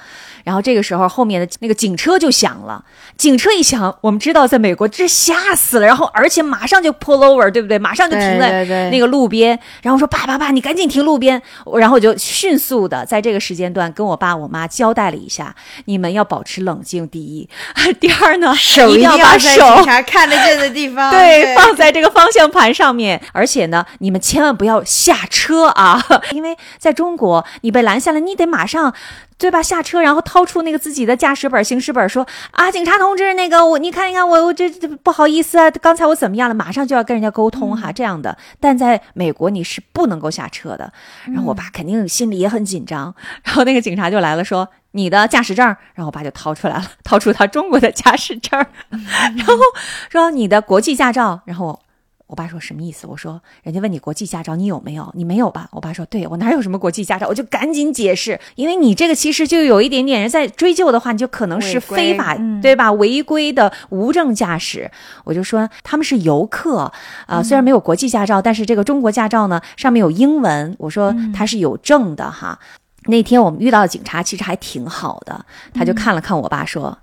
[0.45, 2.85] 然后这个时候后面的那个警车就响了，
[3.17, 7.79] 警车一响，我们知道在美国这吓死了，然后而且马上就 pull over，对不对？
[7.79, 11.41] 马上就停在那个路边，然后说爸爸爸，你赶紧停路边，
[11.79, 15.55] 然后我就迅速的在这个时间段跟我爸我妈交代了一下，
[15.87, 17.49] 你们要保持冷静，第一，
[18.01, 23.21] 第二呢，手一一定要把在手看得见的地方， 对，放在这个方向盘上面。
[23.33, 28.95] 而且呢，你们千万不要下车啊， 因为在中国，你被拦下来，你得马上。
[29.39, 29.63] 对吧？
[29.63, 36.55] 下车，然后掏出那个自己的驾驶本、行驶本，说啊，警察同志，那个我，你看一看我，我这这不好意思啊，刚才我怎么样了？
[36.55, 38.37] 马上就要跟人家沟通哈，这样的。
[38.59, 40.93] 但在美国你是不能够下车的。
[41.27, 48.59] 然后我爸肯定心里也很紧张，然后那个警察就来了，说你的驾驶证，然后我爸就掏出来了，掏出他中国的驾驶证，
[48.91, 49.55] 然后
[50.11, 51.79] 说你的国际驾照，然后
[52.29, 52.39] 我。
[52.39, 53.05] 爸说什么意思？
[53.09, 55.11] 我说人家问你国际驾照你有没有？
[55.17, 55.69] 你没有吧？
[55.73, 57.27] 我爸说对我哪有什么国际驾照？
[57.27, 62.93] 我就赶紧解释，因为你这个其实就有一点点人在追究的话，你就可能是非法嗯对吧？
[62.93, 64.89] 违规的无证驾驶。
[65.25, 66.93] 我就说他们是游客
[67.27, 72.57] 啊、虽然没有国际驾照，但是这个中国驾照呢上面有英文，我说他是有证的哈。
[73.07, 76.97] 那天我们遇到的警察其实还挺好的，他就看了看我爸说。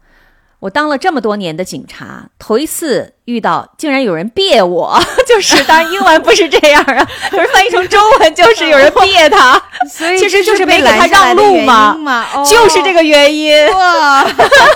[0.65, 13.71] 我当了这么多年的警察，头一次遇到竟然有人别我， 就是当然英文不是这样啊，可是翻译成中文就是有人别他， 所以其实就是被没给他让路嘛因嘛，哦就是这个原因。
[13.71, 14.25] 哇，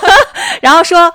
[0.62, 1.12] 然后说。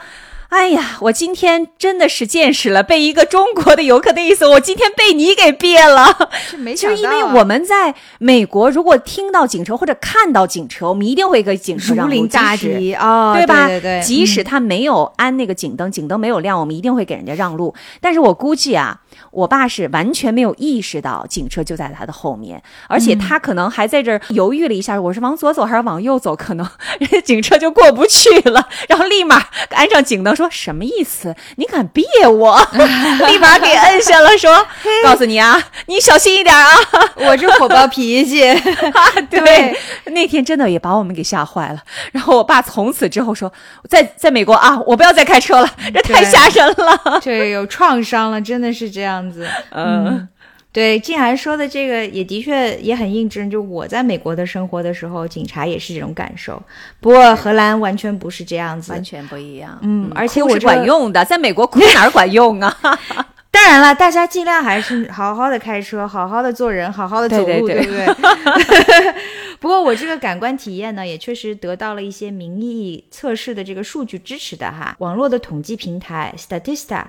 [0.50, 6.30] 哎呀，我今天真的是见识了被一个中国的游客的意思，我今天被你给别了。
[6.48, 13.68] 是没就是因为我们在美国，如果听到警车或者看到警车，我们一定会给警车让路，如临大即使敌哦，对吧？
[13.68, 17.74] 对对对，即使他没有安那个警灯，警灯没有亮，我们一定会给人家让路。
[18.00, 26.36] 但是我估计啊，我爸是完全没有意识到警车就在他的后面，而且他可能还在这儿犹豫了一下，我是往左走还是往右走？
[26.36, 26.68] 可能
[27.00, 31.36] 人家警车就过不去了，然后立马安上警灯，说什么意思？
[31.56, 32.60] 你敢别我？
[33.28, 34.66] 立马给摁下了，说
[35.04, 36.76] 告诉你啊，你小心一点啊！
[37.16, 38.42] 我这火爆脾气，
[39.30, 41.80] 对，那天真的也把我们给吓坏了。
[42.12, 43.52] 然后我爸从此之后说，
[43.90, 47.20] 在在美国啊，我不要再开车了，这太吓人了。
[47.22, 49.48] 这有创伤了，真的是这样子。
[49.72, 50.28] 嗯
[50.76, 56.62] 对，静涵说的这个也的确也很印证，就我在美国的生活的时候，警察也是这种感受。
[57.00, 59.80] 不过荷兰完全不是这样子，完全不一样。
[59.84, 62.78] 嗯而且我这管用的，在美国哭哪儿管用啊？
[63.50, 69.16] 当然了，大家尽量还是好好的开车，好好的做人，好好的走路，对对不对？
[69.62, 74.94] 不过我这个感官体验呢，也确实得到了一些民意测试的这个数据支持的哈。
[75.00, 77.06] 网络的统计平台 Statista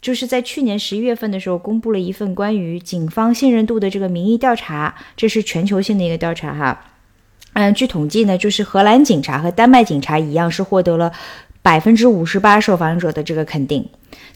[0.00, 6.86] 就是在去年十一月份的时候公布了一份关于警方信任度的这个民意调查，这是全球性的一个调查哈。
[7.52, 11.12] 嗯，据统计呢，就是荷兰警察和丹麦警察一样，是获得了
[11.62, 13.86] 百分之五十八受访者的这个肯定，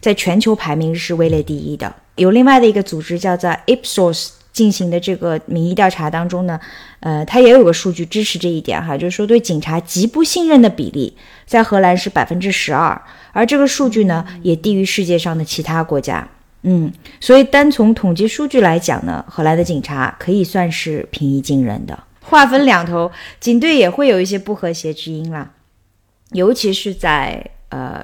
[0.01, 1.95] 在全球排名是位列第一的。
[2.17, 6.59] 有另外的一个组织叫做 Ipsos 进行的这个民意调查当中呢，
[7.01, 11.15] 呃，它也有个数据支持这一点哈，就是说对警察极不信任的比例
[11.45, 12.99] 在荷兰是百分之十二，
[13.33, 16.27] 而这个数据呢也低于世界上的其他国家。
[16.63, 16.91] 嗯，
[17.21, 21.99] 所以单从统计数据来讲呢，荷兰的警察可以算是平易近人的。
[22.23, 25.51] 话分两头，警队也会有一些不和谐之音啦，
[26.31, 28.03] 尤其是在呃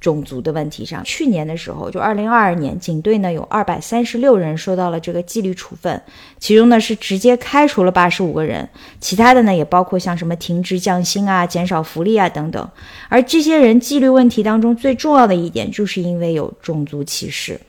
[0.00, 1.02] 种族的问题上。
[1.04, 6.00] 去年的时候，就二零二二年，警队呢有二百三十六人受到了这个纪律处分，
[6.38, 8.68] 其中呢是直接开除了八十五个人，
[9.00, 12.68] 其他的呢也包括像什么停职降薪啊、减少福利啊等等。
[13.08, 17.60] 而这些人纪律问题当中最重要的一点，就是因为有种族歧视。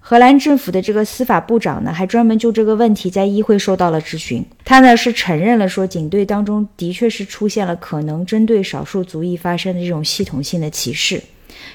[0.00, 4.44] 荷兰政府的这个司法部长呢，还专门就这个问题在议会受到了质询。
[4.64, 11.22] 他呢是承认了说，警队当中的确是出现了可能针对少数族裔发生的这种系统性的歧视，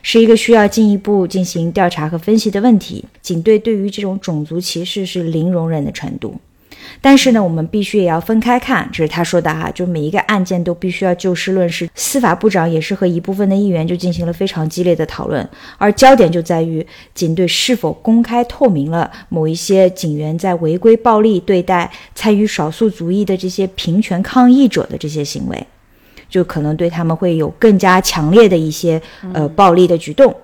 [0.01, 3.03] 是一个需要进一步进行调查和分析的问题。
[3.21, 6.39] 警队对于这种种族歧视是零容忍的程度。
[6.99, 11.89] 但是呢，我们必须也要分开看，这是他说的哈，就每一个案件都必须要就事论事。
[11.95, 25.67] 司法部长也是和一部分的议员就进行了非常激烈的讨论，而焦点就在于警队是否公开透明了某一些警员在违规暴力对待参与少数族裔的这些平权抗议者的这些行为，
[26.29, 29.01] 就可能对他们会有更加强烈的一些
[29.33, 30.35] 呃暴力的举动。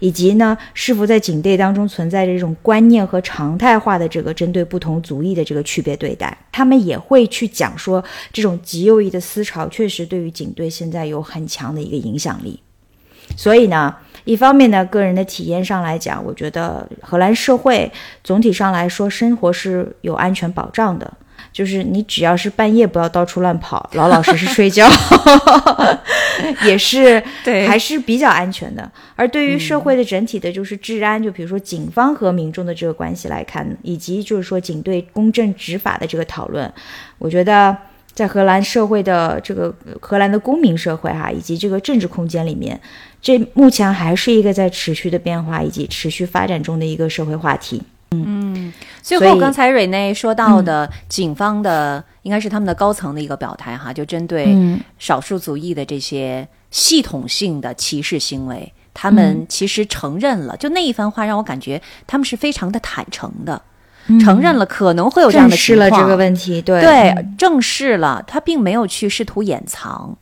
[0.00, 6.36] 以及呢，是否在警队当中存在着这种观念和常态化的这个针对不同族裔的这个区别对待？
[6.50, 12.58] 他们也会去讲说，这种极右翼的思潮确实对于警队现在有很强的一个影响力。
[13.36, 17.90] 所以呢，一方面呢，个人的体验上来讲，我觉得荷兰社会
[18.24, 21.12] 总体上来说生活是有安全保障的。
[21.52, 24.88] 就是你只要是半夜不要到处乱跑，老老实实睡觉，
[26.64, 28.90] 也是对还是比较安全的。
[29.16, 36.72] 而对于社会的整体的，就是治安，就比如说警方和民众的这个关系来看，以及就是说警队公正执法的这个讨论，
[37.18, 37.76] 我觉得
[38.12, 42.80] 在荷兰社会的这个荷兰的公民社会哈，以及这个政治空间里面，
[43.20, 47.82] 这目前还是一个在持续的变化以及持续发展中的一个社会话题。
[49.02, 54.80] 最后刚才蕊内说到的警方的，应该是他们的高层的一个表态哈，就针对嗯。
[54.98, 60.56] 少数族裔的这些系统性的歧视行为，他们其实承认了。
[60.56, 63.60] 就那一番话让我感觉他们是非常的坦诚的，
[64.20, 66.80] 承认了可能会有这样的情况，视了这个问题，对。
[66.82, 70.16] 对，正视了，他并没有去试图掩藏。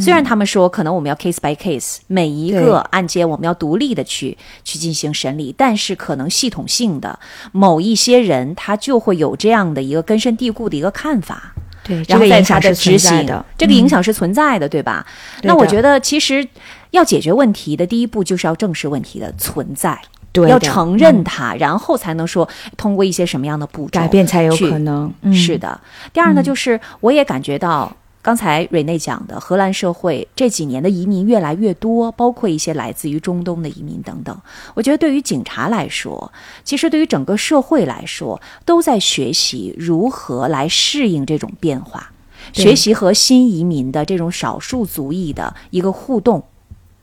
[0.00, 7.18] 虽然他们说可能我们要 case by case，每一个案件我们要独立的去去进行审理，但是可能系统性的
[7.52, 15.06] 某一些人他就会有这样的一个根深蒂固的一个看法，对，这然后在个影他的执响是存在行的，这个影嗯响是存在的，对吧？
[15.42, 16.46] 那我觉得其实
[16.90, 20.00] 要解决问题的第一步就是要正视问题的存在，
[20.32, 25.12] 对要承认它，然后才能说通过一些什么样的步骤改变才有可能。
[25.22, 25.78] 嗯、是的。
[26.12, 27.94] 第二呢，就是我也感觉到
[28.24, 34.34] 刚才瑞内讲的，荷兰社会这几年的移民越来越多，包括一些来自于中东的移民等等。
[34.72, 36.32] 我觉得对于警察来说，
[36.64, 42.12] 其实对于整个社会来说，都在学习如何来适应这种变化，
[42.54, 46.44] 学习和新移民的这种少数族裔的一个互动。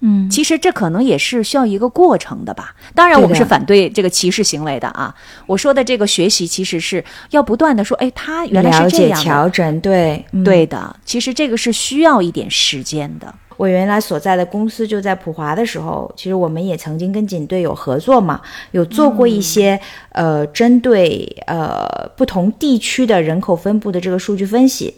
[0.01, 2.75] 嗯，其实这可能也是需要一个过程的吧。
[2.93, 5.13] 当然，我们是反对这个歧视行为的啊。
[5.45, 9.23] 我说的这个学习，其实是要不断的说，哎，他原来是这样的。
[9.23, 13.33] 调整，对，嗯对的，其实这个是需要一点时间的。
[13.57, 18.41] 我原来所在的公司就在普华的时候，其实我们也曾经跟警队有合作嘛，
[18.71, 19.79] 有做过一些、
[20.13, 21.85] 呃针对呃
[22.17, 24.91] 不同地区的人口分布的这个数据分析。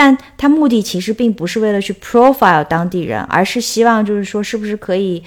[0.00, 5.20] 但他目的其实并不是为了去 profile 当地人，而是希望就是说，是不是可以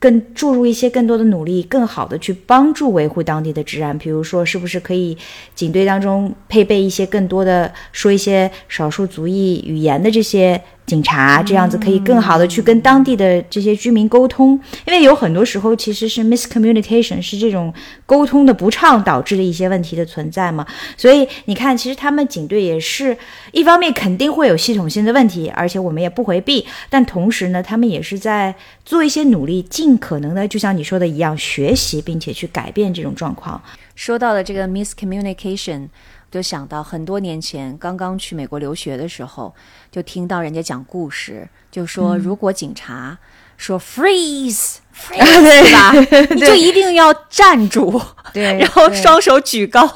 [0.00, 3.96] 更注入一些更多的努力，更好的去帮助维护当地的治安。
[3.96, 5.16] 比如说，是不是可以
[5.54, 14.60] 警队当中配备一些更多的说一些少数族裔语言的这些警察，这样子可以更好的去跟当地的这些居民沟通。
[14.86, 17.72] 因为有很多时候其实是 miscommunication，是这种
[18.06, 20.66] 沟通的不畅导致的一些问题的存在嘛。
[20.96, 23.16] 所以你看，其实他们警队也是
[23.52, 28.52] 一方面肯定会有系统性的问题，而且我们也不回避，但同时呢，他们也是在
[28.84, 33.62] 做一些努力，尽可能的就像你说的一样，学习并且去改变这种状况。
[33.94, 35.88] 说到了这个 miscommunication，
[36.30, 39.54] 就想到很多年前刚刚去美国留学的时候，
[39.90, 43.18] 就听到人家讲故事，就说如果警察
[43.56, 44.76] 说 freeze。
[45.00, 45.92] Freeze， 对吧？
[46.34, 48.00] 你就一定要站住，
[48.34, 49.90] 对然后双手举高，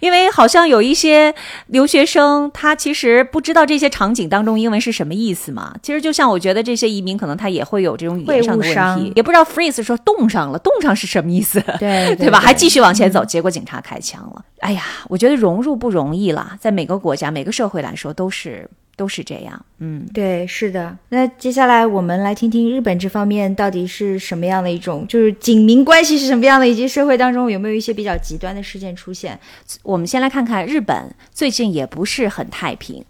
[0.00, 1.34] 因为好像有一些
[1.68, 5.74] 留学生，他其实不知道这些场景当中英文是什么意思嘛。
[5.82, 11.60] 其实就像我觉得这些移民可能他也会有这种语言上的问题，也不知道 freeze 说冻上了，冻上是什么意思？
[11.78, 12.40] 对 对吧？
[12.40, 14.42] 对还继续往前走，结果警察开枪了。
[14.60, 18.68] 哎呀，我觉得融入不容易啦，在每个国家、每个社会来说都是
[18.98, 19.64] 都是这样。
[19.78, 20.98] 嗯，对，是的。
[21.10, 29.38] 那接下来我们来听听日本这方面到底是什么样的一种，就是警民关系是什么样的，以及社会当中有没有一些比较极端的事件出现？
[29.84, 33.04] 我们先来看看日本，最近也不是很太平，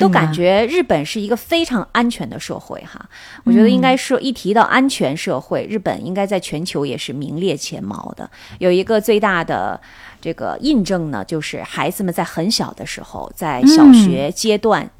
[0.00, 3.06] 都感觉日本是一个非常安全的社会哈。
[3.44, 8.30] 我觉得应该说，一提到安全社会，日本应该在全球也是名列前茅的。
[8.60, 9.78] 有一个最大的
[10.22, 14.90] 这个印证呢，就是孩子们在很小的时候，在小学阶段。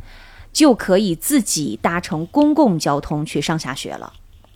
[0.55, 4.11] 就可以自己搭乘公共交通去上下学了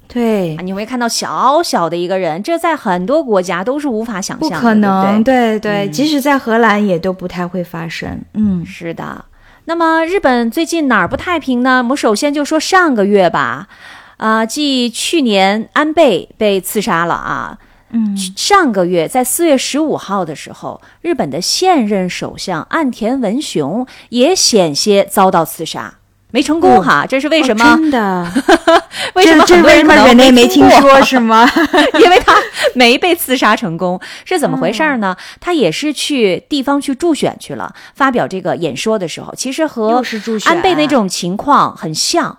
[0.06, 5.60] 对啊！，你会看到小小的一个人，这在很多国家都是无法想象的，可能，对对？
[5.60, 8.22] 对对，即使在荷兰也都不太会发生。
[8.32, 9.26] 嗯，是的。
[9.66, 11.78] 那么日本最近哪儿不太平呢？
[11.78, 13.68] 我们首先就说上个月吧，
[14.16, 17.58] 啊、继去年安倍被刺杀了啊，
[17.90, 25.94] 嗯，上个月在四月十五号的时候，日本的现任首相岸田文雄也险些遭到刺杀，
[26.30, 27.64] 没成功哈，这是为什么？
[27.64, 28.32] 哦真的？
[29.14, 31.48] 为什么这这很多人可能为什么人类没听说 是吗？
[31.98, 32.34] 因为他
[32.74, 35.16] 没被刺杀成功，是怎么回事儿呢？
[35.40, 40.02] 他也是去地方去助选去了，发表这个演说的时候，其实和
[40.44, 42.38] 安倍那种情况很像。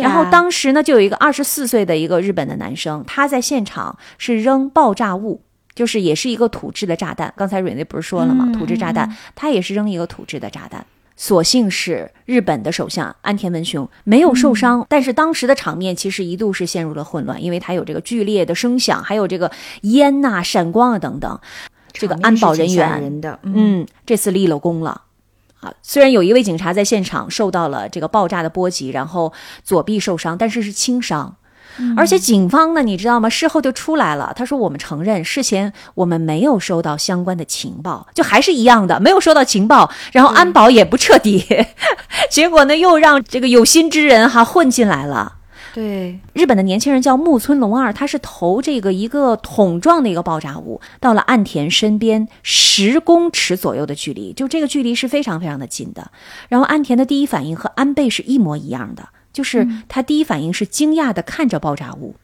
[0.00, 5.42] 然后当时呢，就有一个二十四岁的一个日本的男生，他在现场是扔爆炸物。
[5.74, 8.44] 就是也是一个土制的炸弹，刚才蕊内不是说了吗？
[8.46, 10.84] 嗯土制炸弹，他也是扔一个土制的炸弹。
[11.16, 19.50] 所幸是日本的首相安田文雄没有受伤，嗯但是当时的场面其实一度是陷入了混乱，因为他有这个剧烈的声响，还有这个
[19.84, 21.40] 烟呐、闪光啊等等。
[21.90, 25.00] 这个安保人员人的，嗯，嗯，这次立了功了。
[25.62, 29.32] 啊，虽然有一位警察在现场受到了这个爆炸的波及，然后
[29.64, 31.36] 左臂受伤，但是是轻伤。
[31.96, 33.30] 而且警方呢，你知道吗？
[33.30, 41.46] 事后就出来了，他说我们承认事前我们没有收到相关的情报，就还是一样的，没有收到情报，然后安保也不彻底，
[42.28, 45.36] 结果呢又让这个有心之人哈混进来了。
[45.74, 56.10] 对，日本的年轻人叫木村龙二，他是投这个一个桶状的一个爆炸物到了岸田身边十公尺左右的距离，就这个距离是非常非常的近的。
[56.50, 62.16] 然后岸田的第一反应和安倍是一模一样的，就是他第一反应是惊讶的看着爆炸物，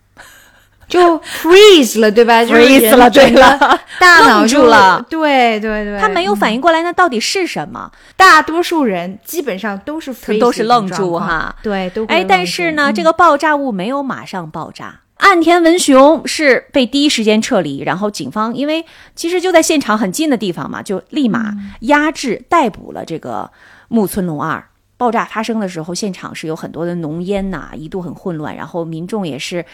[0.88, 2.42] 就 freeze 了，对吧？
[2.44, 3.80] 就是 freeze 了对了。
[4.00, 5.04] 大脑愣住了。
[5.08, 7.90] 对对对，他没有反应过来那到底是什么。
[8.16, 11.54] 大多数人基本上都是 freeze 都是愣住哈。
[11.62, 12.94] 对，都会哎，但是呢，嗯。
[12.94, 15.00] 这个爆炸物没有马上爆炸。
[15.18, 18.84] 岸田文雄是被第一时间撤离，然后警方因为
[19.16, 23.50] 其实就在现场很近的地方嘛，就立马压制逮捕了这个
[23.88, 24.64] 木村龙二。
[24.96, 29.64] 爆炸发生的时候，现场是有很多的浓烟呐、一度很混乱，然后民众也是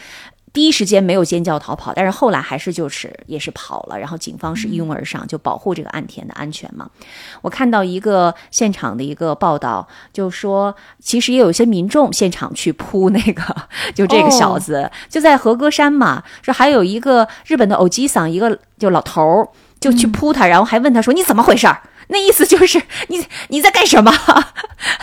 [0.55, 6.89] 第一时间没有尖叫逃跑，但是后来还是就是也是跑了，然后警方是一拥而上，就保护这个岸田的安全嘛。
[7.41, 13.43] 我看到一个现场的一个报道，就说其实也有一些民众现场去扑那个，
[13.93, 19.49] 就这个小子、就在和歌山嘛，说还有一个日本的偶基桑，一个就老头儿
[19.81, 21.81] 就去扑他，然后还问他说你怎么回事儿？
[22.07, 24.11] 那意思就是你你在干什么？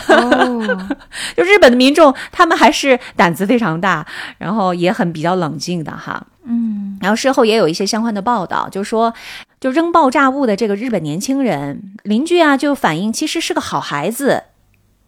[0.07, 0.87] 哦，
[1.35, 4.05] 就日本的民众，他们还是胆子非常大，
[4.37, 6.25] 然后也很比较冷静的哈。
[6.45, 9.13] 嗯，然后事后也有一些相关的报道，就说
[9.59, 14.43] 就扔爆炸物的这个日本年轻人邻居啊，就反映其实是个好孩子，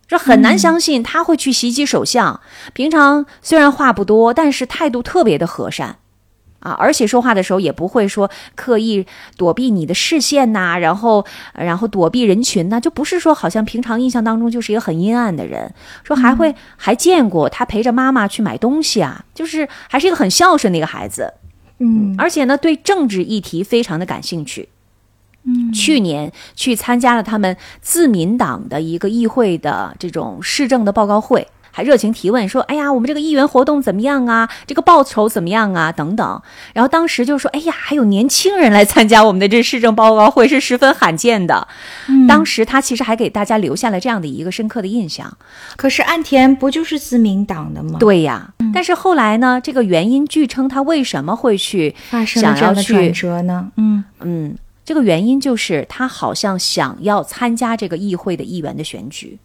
[0.08, 2.40] 说很难相信他会去袭击首相。
[2.74, 5.98] 平常虽然话不多，但是态度特别的和善。
[6.66, 9.06] 啊，而且说话的时候也不会说刻意
[9.38, 15.72] 躲避你的视线呐、然后呃然后躲避人群呐、就不是说好像平常印象当中就是一个很阴暗的人。
[16.04, 21.32] 说还会、还见过他陪着妈妈去买东西啊，就是还是一个很孝顺的一个孩子。
[21.78, 24.70] 嗯，而且呢，对政治议题非常的感兴趣。
[25.44, 34.50] 嗯，去年去参加了他们自民党的一个议会的这种市政的报告会，还热情提问说：“哎呀，我们这个议员活动怎么样啊？
[34.66, 35.92] 这个报酬怎么样啊？
[35.92, 36.42] 等等。”
[36.74, 41.68] 然后当时就说：“哎呀，还有年轻人来参加我们的这市政报告会，是十分罕见的。
[42.30, 45.38] 当时他其实还给大家留下了这样的一个深刻的印象。
[45.76, 51.94] 可是岸田不就是自民党的吗？，对呀，但是后来呢，这个原因据称他为什么会去
[52.26, 53.70] 想要去折呢？
[53.76, 59.38] 嗯，嗯，这个原因就是他好像想要参加这个议会的议员的选举，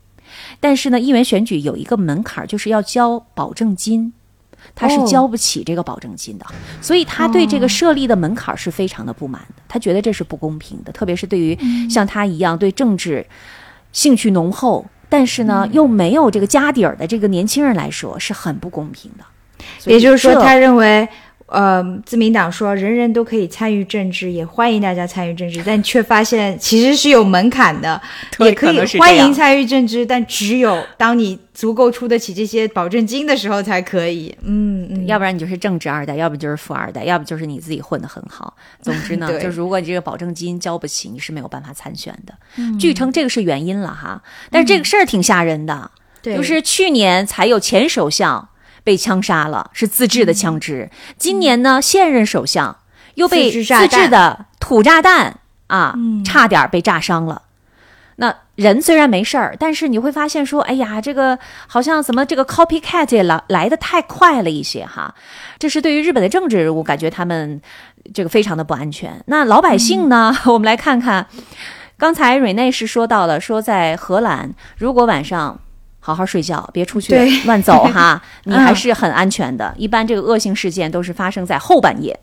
[0.61, 4.13] 但是呢，议员选举有一个门槛儿，就是要交保证金，
[4.75, 5.07] 他是哦。
[5.07, 6.47] 交不起这个保证金的，
[6.81, 11.59] 所以他对这个设立的门槛儿是非常的不满的，他觉得这是不公平的，特别是对于
[11.89, 13.27] 像他一样对政治
[13.93, 19.25] 兴趣浓厚，但是呢又没有这个家底儿的这个年轻人来说是很不公平的。
[19.85, 21.07] 也就是说，他认为，
[21.51, 28.01] 呃，自民党说人人都可以参与政治，也欢迎大家参与政治，但却发现其实是有门槛的，
[28.39, 34.33] 也可以欢迎参与政治，但只有当你足够出得起这些保证金的时候才可以。
[34.43, 38.57] 嗯嗯，要不然你就是政治二代，要不就是富二代，要不就是你自己混得很好。
[38.81, 39.43] 总之呢，对。
[39.43, 42.33] 就如果你这个保证金交不起，你是没有办法参选的。
[42.57, 42.79] 嗯。
[42.79, 45.91] 据称这个是原因了哈，但是这个事儿挺吓人的，
[46.23, 48.49] 对，就是去年才有前首相
[48.83, 50.91] 被枪杀了，是自制的枪支。
[51.17, 52.77] 今年呢，现任首相
[53.15, 57.43] 又被自自制的土炸弹啊，嗯差点被炸伤了。
[58.17, 65.15] 那人虽然没事儿，但是你会发现说，哎呀，这个好像怎么这个 copycat 也来来的太快了一些哈。
[65.59, 67.61] 这是对于日本的政治人物，感觉他们
[68.13, 69.23] 这个非常的不安全。
[69.27, 70.37] 那老百姓呢？
[70.45, 71.27] 我们来看看，
[71.97, 75.59] 刚才瑞内是说到了，说在荷兰，如果晚上。
[76.01, 78.59] 好好睡觉，别出去乱走哈， 你嗯。
[78.59, 79.73] 还是很安全的。
[79.77, 82.19] 一般这个恶性事件都是发生在后半夜，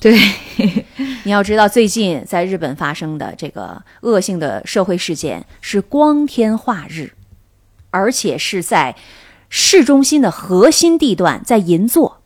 [0.00, 0.16] 对，
[1.24, 7.12] 你要知道，最近在日本发生的这个恶性的社会事件是光天化日，
[7.90, 8.94] 而且是在
[9.48, 12.18] 市中心的核心地段，在银座。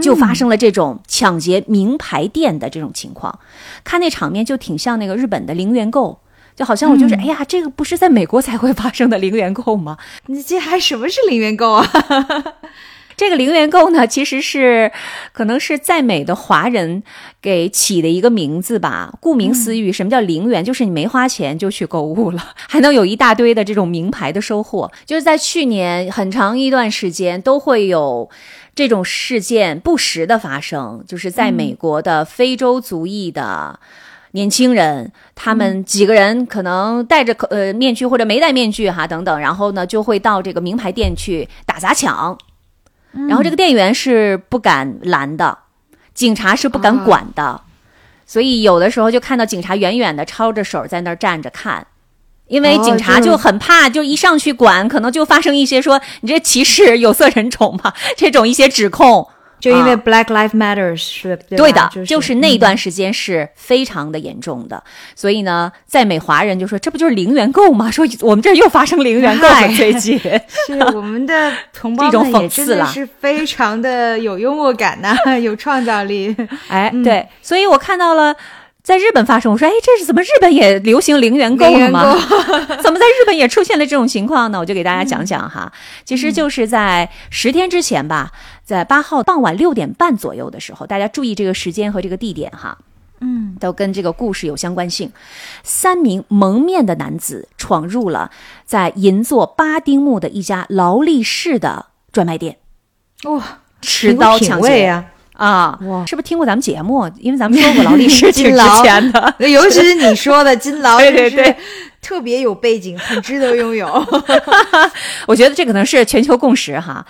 [0.00, 3.40] 就发生了这种抢劫名牌店的这种情况，
[3.82, 6.20] 看那场面就挺像那个日本的零元购，
[6.60, 9.96] 就好像我就是，哎呀，这个不是在美国才会发生的零元购吗？
[10.28, 11.86] 你这还什么是零元购啊？
[13.16, 14.92] 这个零元购呢，其实是
[15.32, 17.02] 可能是在美的华人
[17.40, 19.14] 给起的一个名字吧。
[19.22, 20.62] 顾名思义，什么叫零元？
[20.62, 24.92] 就是你没花钱就去购物了， 还能有一大堆的这种名牌的收获。
[25.06, 28.28] 就是在去年很长一段时间都会有
[28.74, 33.80] 这种事件不时的发生，就是在美国的非洲族裔的。
[34.32, 42.38] 年轻人，他们几个人可能戴着口呃面具或者没戴面具哈等等，然后呢就会到这个名牌店去打砸抢，
[43.28, 45.58] 然后这个店员是不敢拦的，
[46.14, 47.60] 警察是不敢管的，
[48.24, 51.84] 所以有的时候就看到警察远远的抄着手在那儿站着看，
[52.46, 59.26] 因为哦警察就就很怕，就一上去管，可能就发生一些说你这歧视有色人种嘛 这种一些指控。
[59.60, 64.82] 就因为啊 Black Lives Matters 是，对对的，就是就是那段时间是非常的严重的，
[65.14, 67.90] 所以呢，在美华人就说这不就是零元购吗？
[67.90, 70.18] 说我们这又发生零元购了，嗨最近。
[70.66, 76.34] 是我们的同胞这种们也讽刺了真的是非常的有幽默感呐、 有创造力。
[76.68, 78.34] 哎，对，所以我看到了。
[78.90, 82.12] 在日本发生，我说，哎，这是怎么日本也流行零元购了吗？
[82.82, 84.58] 怎么在日本也出现了这种情况呢？
[84.58, 85.72] 我就给大家讲讲哈，
[86.04, 88.32] 其实就是在十天之前吧，
[88.64, 92.76] 在八号傍晚六点半左右的时候，大家注意这个时间和这个地点哈。
[93.20, 95.12] 嗯，都跟这个故事有相关性。
[95.62, 98.32] 三名蒙面的男子闯入了
[98.64, 102.56] 在银座八丁木的一家劳力士的专卖店，
[103.22, 105.04] 哇，持刀抢劫挺有品味啊！
[105.40, 107.10] 啊，哇是不是听过咱们节目？
[107.18, 109.34] 因为咱们说过劳力士挺值钱的。
[109.48, 111.56] 尤其是你说的金劳， 对对对
[112.02, 113.86] 特别有背景，很值得拥有。
[115.26, 117.04] 我觉得这可能是全球共识哈。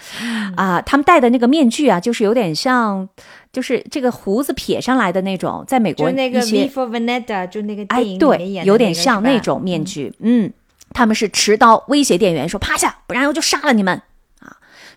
[0.57, 3.09] 啊，他们戴的那个面具啊，就是有点像，
[3.53, 10.53] 就是这个胡子撇上来的那种，在美国就那个《一些 V for Vendetta》，就那个哎电，影里面对，演的有点像那种面具，嗯，
[10.93, 14.03] 他们是持刀威胁店员说趴下，不然我就杀了你们啊！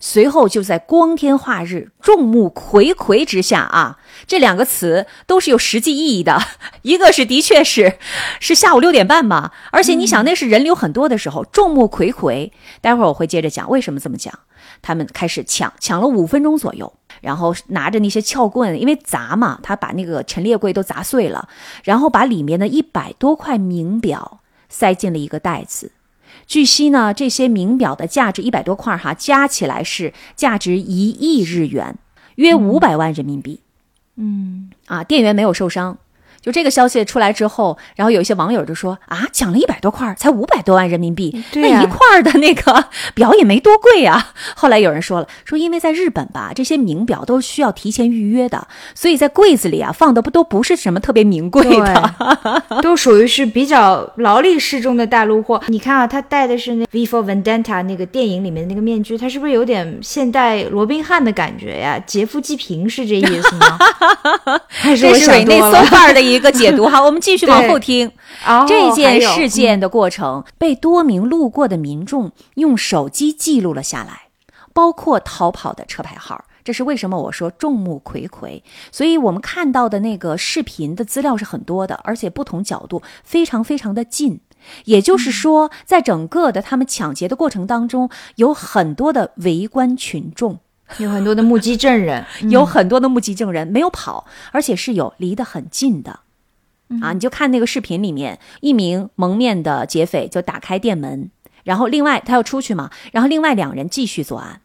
[0.06, 6.42] 随后就在光天化日、众目睽睽之下啊，这两个词都是有实际意义的。
[6.84, 7.98] 一个是的确是
[8.42, 12.52] 是下午六点半嘛，而且你想那是人流很多的时候，众目睽睽。
[12.82, 14.38] 待会儿我会接着讲为什么这么讲。
[14.82, 16.92] 他们开始抢，抢了五分钟左右，
[17.22, 21.48] 然后拿着那些撬棍，因为砸嘛，他把那个陈列柜都砸碎了，
[21.86, 25.94] 然后把里面的一百多块名表塞进了一个袋子。
[26.46, 31.96] 据悉呢，这些名表的价值一百多块哈，加起来是价值一亿日元，
[32.36, 33.62] 约五百万人民币。
[34.16, 35.98] 嗯，啊，店员没有受伤。
[36.44, 42.86] 就这个消息出来之后，然后有一些网友就说啊，抢了一百多块儿，才五百多万人民币，对那一块儿的那个
[43.16, 44.34] 表也没多贵啊。
[44.56, 52.14] 后来有人说了，说因为在日本吧，这些名表都需要提前预约的，所以在柜子里啊放的不都不是什么特别名贵的。
[52.84, 55.62] 都属于是比较劳力士中的大陆货。
[55.68, 61.98] 你看啊，他戴的是那《V for Vendetta》那个电影里面的那个面具，他是不是有点现代罗宾汉的感觉呀？
[62.06, 63.78] 劫富济贫是这意思吗？
[64.68, 68.12] 还是我这是瑞内想多 so 了？far 的一个解读 哈，我们继续往后听。
[68.46, 74.30] 哦这件事件的过程被多名路过的民众用手机记录了下来，
[74.74, 76.46] 包括逃跑的车牌号。
[76.64, 78.62] 这是为什么我说众目睽睽？
[78.90, 84.40] 所以我们看到的那个视频的资料是很多的，而且不同角度非常非常的近。
[84.86, 90.60] 也就是说，在整个的他们抢劫的过程当中，有很多的围观群众。
[91.00, 96.20] 有很多的目击证人， 有很多的目击证人没有跑，而且是有离得很近的。
[97.02, 101.32] 啊，你就看那个视频里面，一名蒙面的劫匪就打开店门，
[101.64, 104.62] 然后另外他要出去嘛，然后另外两人继续作案。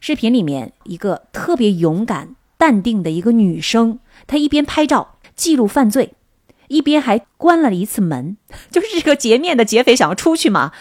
[0.00, 6.12] 视频里面一个特别勇敢、淡定的一个女生，她一边拍照记录犯罪，
[6.68, 8.36] 一边还关了一次门，
[8.70, 10.72] 就是这个劫面的劫匪想要出去嘛，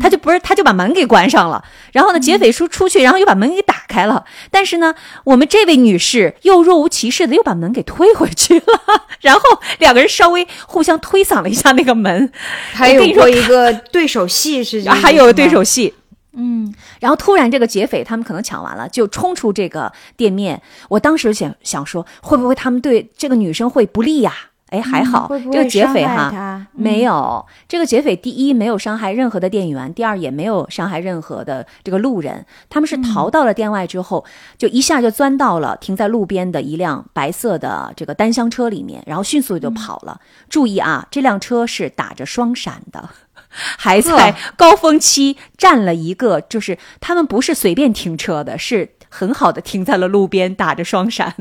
[0.00, 8.64] 他就不是他就把门给关上了，然后呢，劫匪出出去，然后又把门给打开了，但是呢，我们这位女士又若无其事的又把门给推回去了，
[9.20, 9.42] 然后
[9.78, 12.30] 两个人稍微互相推搡了一下那个门，
[12.72, 15.94] 还有过一个对手戏是 还有对手戏。
[16.34, 20.62] 嗯，然后突然这个劫匪他们可能抢完了，就冲出这个店面。
[20.88, 24.34] 我当时想想说，会不会他们对这个女生会不利呀、
[24.72, 27.44] 哎，还好，嗯会会这个劫匪哈她没有。
[27.68, 32.44] 这个劫匪第一没有伤害任何的店员，第二也没有伤害任何的这个路人。
[32.70, 34.24] 他们是逃到了店外之后，
[34.56, 40.18] 就一下就钻到了停在路边的一辆白色的这个单厢车里面，然后迅速就跑了。
[40.48, 43.10] 注意啊，这辆车是打着双闪的。
[43.76, 51.34] 还在高峰期占了一个，就是他们不是随便停车的，是很好的停在了路边，打着双闪，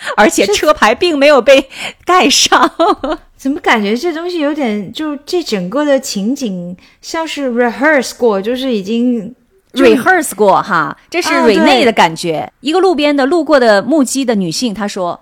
[0.16, 1.68] 而且车牌并没有被
[2.04, 2.70] 盖上。
[3.36, 9.32] 怎么感觉这东西有点，就这整个的情景像是 rehearse 过，就是已经
[9.74, 12.52] rehearse 过哈，这是啊瑞内对的感觉。
[12.60, 15.20] 一个路边的路过的目击的女性，她说：“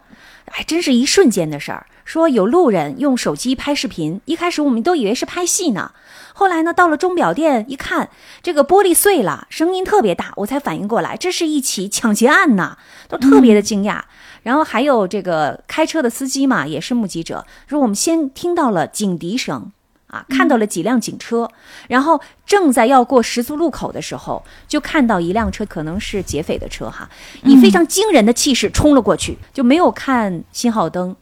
[0.52, 1.86] 哎，真是一瞬间的事儿。
[2.06, 5.90] 说有路人用手机拍视频，一开始我们都以为是拍戏呢，
[6.32, 8.08] 后来呢，到了钟表店一看，
[8.42, 14.00] 这个玻璃碎了，声音特别大，我才反应过来，这是一起抢劫案呐，都特别的惊讶。
[14.46, 19.70] 然后还有这个开车的司机嘛，也是目击者，说我们先听到了警笛声。”
[20.08, 21.50] 啊，看到了几辆警车，
[21.88, 27.10] 然后正在要过十字路口的时候，就看到一辆车，可能是劫匪的车哈，
[27.42, 31.16] 以非常惊人的气势冲了过去，就没有看信号灯，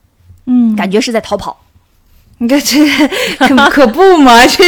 [0.45, 1.64] 嗯，感觉是在逃跑。
[2.37, 2.87] 你看这
[3.39, 4.62] 可可不嘛，这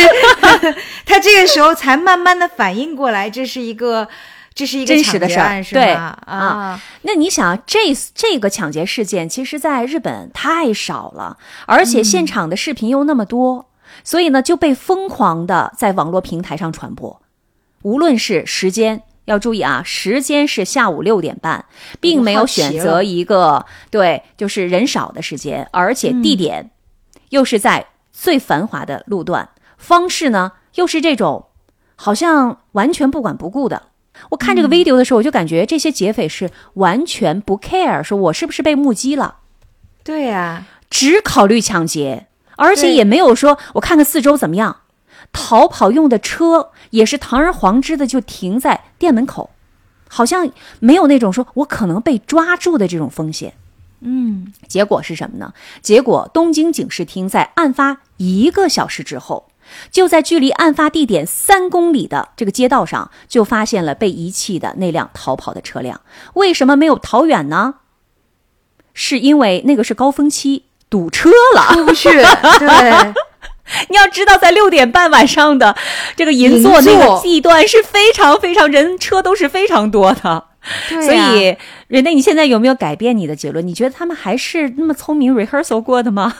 [1.04, 4.08] 他这个时候才慢慢的反应过来，这是一个
[4.56, 5.92] 这是一个真实的事儿对？
[5.92, 11.36] 啊啊，那你想，这这个抢劫事件，其实在日本太少了，
[11.66, 13.66] 而且现场的视频又那么多，
[14.02, 17.20] 所以呢就被疯狂的在网络平台上传播。
[17.82, 21.66] 无论是时间，要注意啊，时间是下午六点半，
[22.00, 26.70] 并没有选择一个对，就是人少的时间，而且地点
[27.28, 29.46] 又是在最繁华的路段，
[29.76, 31.44] 方式呢又是这种
[31.94, 33.82] 好像完全不管不顾的。
[34.30, 39.36] 我看这个 video 的时候，我就感觉这些劫匪是完全不 care，说我是不是被目击了，
[40.02, 44.78] 对呀、只考虑抢劫，而且也没有说我看看四周怎么样。
[45.32, 49.50] 逃跑用的车也是堂而皇之的就停在店门口，
[50.08, 53.54] 好像没有那种说我可能被抓住的这种风险。
[54.00, 55.52] 嗯，结果是什么呢？
[55.82, 59.48] 结果东京警视厅在案发一个小时之后，
[59.90, 66.00] 就在距离案发地点三公里的这个街道上，就发现了被遗弃的那辆逃跑的车辆。
[66.34, 67.76] 为什么没有逃远呢？
[68.94, 71.74] 是因为那个是高峰期，堵车了。
[71.74, 72.08] 出不去。
[72.10, 73.14] 对，
[73.90, 75.76] 你要知道，在六点半晚上的
[76.16, 80.44] 这个银座那个地段是非常非常人车都是非常多的。
[80.88, 81.56] 所以，
[81.88, 83.64] 人类，你现在有没有改变你的结论？
[83.66, 86.34] 你觉得他们还是那么聪明 rehearsal 过的吗？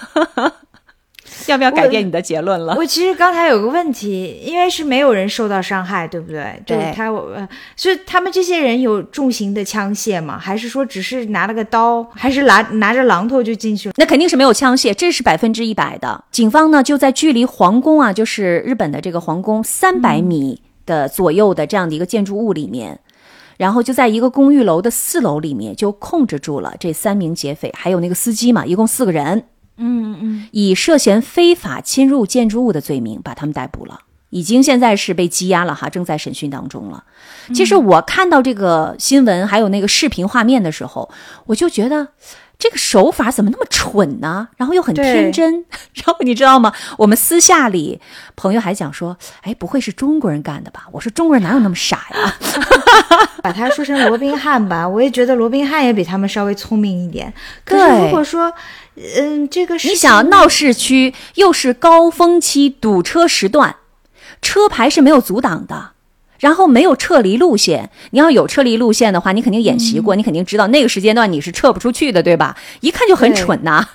[1.46, 2.74] 要不要改变你的结论了？
[2.76, 6.60] 我其实刚才有个问题，因为是没有人受到伤害，对不对？
[6.64, 7.36] 对就他我，
[7.76, 10.38] 所以他们这些人有重型的枪械吗？
[10.38, 13.94] 还是说只是拿了个刀，还是拿拿着榔头就进去了？
[13.98, 16.24] 那肯定是没有枪械，这是百分之一百的。
[16.30, 22.98] 警方呢就在距离皇宫啊，就是日本的这个皇宫三百米的左右的这样的一个建筑物里面，
[23.56, 29.44] 然后就在一个公寓楼的四楼里面就控制住了这三名劫匪，还有那个司机嘛，一共四个人，
[29.76, 34.00] 嗯嗯，以涉嫌非法侵入建筑物的罪名把他们逮捕了。
[34.30, 37.04] 已经现在是被羁押了哈，正在审讯当中了。
[37.54, 41.08] 其实我看到这个新闻还有那个视频画面的时候，
[41.46, 42.08] 我就觉得
[42.58, 44.48] 这个手法怎么那么蠢呢？
[44.56, 45.64] 然后又很天真。
[45.94, 46.72] 然后你知道吗？
[46.98, 48.00] 我们私下里
[48.34, 50.86] 朋友还讲说，哎，不会是中国人干的吧？
[50.90, 52.34] 我说中国人哪有那么傻呀？
[53.42, 57.32] 把他说成罗宾汉吧，我也觉得罗宾汉也比他们稍微聪明一点。
[57.64, 58.52] 可是如果说，
[58.96, 63.76] 嗯，这个是你情想闹市区又是高峰期堵车时段，
[64.40, 65.90] 车牌是没有阻挡的，
[66.40, 67.90] 然后没有撤离路线。
[68.10, 72.56] 你要有撤离路线的话，你肯定演习过，你肯定知道那个时间段你是撤不出去的，对吧？
[72.80, 73.86] 一看就很蠢呐、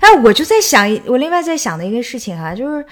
[0.00, 2.84] 哎，我就在想，我另外在想的一个事情哈、就是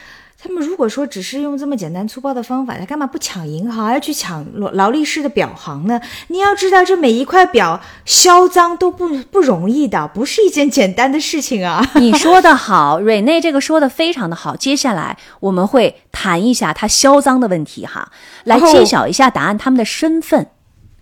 [0.42, 6.00] 他们如果说只是用这么简单粗暴的方法，他干嘛不抢银行，要去抢劳劳力士的表行呢？
[6.28, 11.88] 你要知道，这每一块表销赃都不不容易的，不是一件简单的事情啊。
[11.94, 14.56] 你说的好，瑞内这个说的非常的好。
[14.56, 18.10] 接下来我们会谈一下他销赃的问题哈，
[18.42, 20.48] 来哦揭晓一下答案，他们的身份。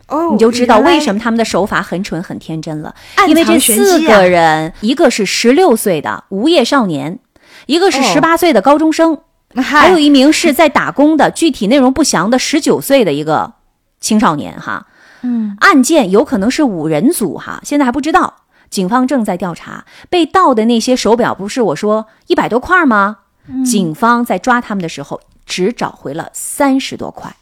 [0.08, 2.94] 哦，你就知道为什么么他们的手法很蠢很天真了。
[3.14, 7.18] 暗因为这四个人，一个是十六岁的无业少年，
[7.66, 9.22] 一个是哦十八岁的高中生，还
[9.56, 13.54] 还有一名是在打工的，具体内容不详的十九岁的一个
[14.00, 14.86] 青少年哈。
[15.22, 19.84] 嗯，案件有可能是五人组哈，现在还不知道，警方正在调查。
[20.08, 23.18] 被盗的那些手表不是我说一百多块吗？
[23.48, 27.34] 嗯警方在抓他们的时候只找回了三十多块。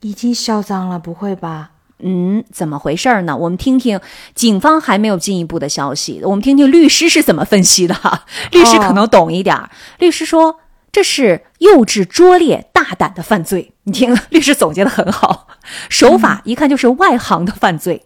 [0.00, 1.70] 已经销赃了，不会吧？
[1.98, 3.36] 嗯，怎么回事儿呢？
[3.36, 4.00] 我们听听
[4.34, 8.24] 警方还没有进一步的消息，我们听听律师是怎么分析的哈。
[8.50, 9.70] 律师可能懂一点儿。
[9.98, 10.58] 律师说
[10.92, 13.72] 这是幼稚、拙劣、大胆的犯罪。
[13.84, 15.48] 你听，律师总结的很好，
[15.88, 18.04] 手法一看就是外行的犯罪。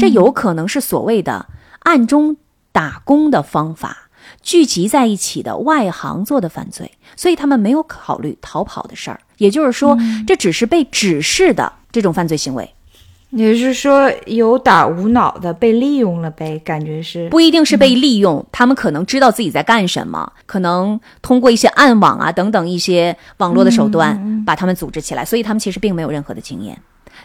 [0.00, 1.46] 这有可能是所谓的
[1.84, 2.36] 暗中
[2.72, 4.10] 打工的方法，
[4.42, 9.20] 聚集在一起的外行做的犯罪，所以他们没有考虑逃跑的事儿。
[9.38, 12.74] 也就是说，这只是被指示的这种犯罪行为。
[13.30, 17.28] 也就是说，有打无脑的被利用了呗，感觉是。
[17.28, 26.78] 不一定是被利用，他们可能知道自己在干什么，可能通过一些暗网啊等等一些网络的手段把他们组织起来，所以他们其实并没有任何的经验。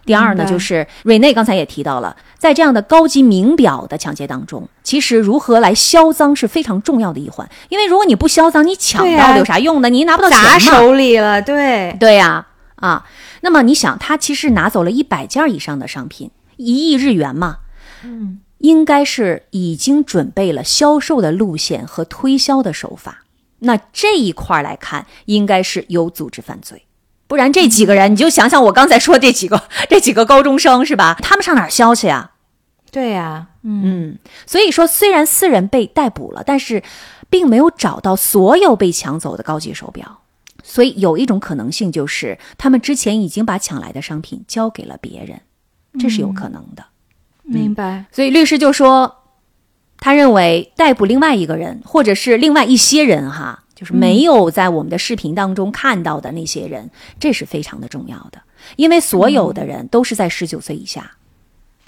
[0.04, 7.48] 第二呢，就是瑞内刚才也提到了，在这样的高级名表的抢劫当中，其实如何来销赃是非常重要的一环。
[7.70, 9.90] 因为如果你不销赃，你抢到有啥用呢？
[9.90, 10.58] 你拿不到钱砸。
[10.58, 12.44] 手里了，对，对呀、
[12.78, 13.06] 啊，
[13.42, 17.58] 那么你想，他其实拿走了一百件以上的商品，一亿日元嘛，
[18.04, 23.24] 嗯，应该是已经准备了销售的路线和推销的手法。
[23.60, 26.86] 那这一块来看，应该是有组织犯罪，
[27.28, 31.18] 不然这几个人，你就想想我刚才说这几个 这几个高中生是吧？
[31.22, 32.32] 他们上哪儿销去啊？
[32.92, 36.84] 对呀、嗯，嗯，所以说虽然四人被逮捕了，但是
[37.30, 40.21] 并没有找到所有被抢走的高级手表，
[40.72, 45.38] 所以有一种可能性就是他们之前已经把抢来的商品交给了别人，
[46.00, 46.86] 这是有可能的。
[47.44, 48.06] 明白。
[48.10, 49.14] 所以律师就说，
[49.98, 58.42] 他认为逮捕另外一个人，或者是另外一些人哈，就是没有在我们的视频当中看到的那些人，这是非常的重要的，
[58.78, 61.12] 因为所有的人都是在十九岁以下。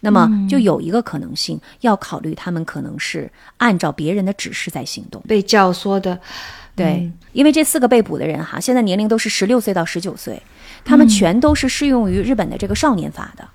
[0.02, 5.24] 那么就有一个可能性，要考虑他们可能是按照别人的指示在行动。
[5.26, 6.20] 被教唆的，
[6.76, 10.42] 对，因为这四个被捕的人哈，现在年龄都是十六岁到十九岁，
[10.84, 13.48] 他们全都是适用于日本的这个少年法的。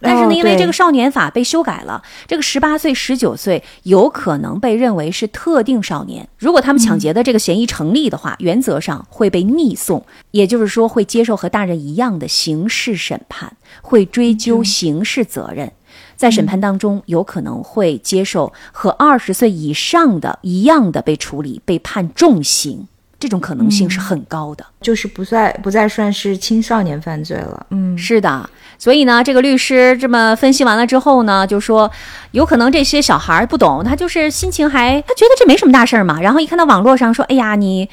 [0.00, 6.28] 但是呢，因为这个少年法被修改了，这个十八岁、十九岁有可能被认为是特定少年。
[6.38, 15.72] 如果他们抢劫的这个嫌疑成立的话，原则上会被逆送，也就是说会接受和大人一样的刑事审判，会追究刑事责任。
[16.18, 22.88] 在审判当中有可能会接受和二十岁以上的一样的被处理、被判重刑，
[23.20, 24.66] 这种可能性是很高的。
[24.80, 27.66] 就是不再不再算是青少年犯罪了。
[27.70, 31.88] 嗯，是的，所以呢，这个律师这么分析完了之后呢，就说
[32.32, 37.88] 有可能这些小孩儿不懂，他就是心情还他觉得这没什么大事儿嘛，然后一看到网络上说，哎呀，你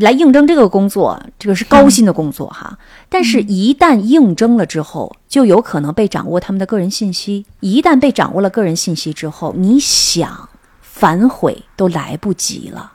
[0.00, 2.78] 来应征这个工作，这个是高薪的工作哈，
[3.08, 10.48] 但是一旦应征了之后，就有可能被掌握他们的个人信息，一旦被掌握了个人信息之后，你想
[10.80, 12.92] 反悔都来不及了。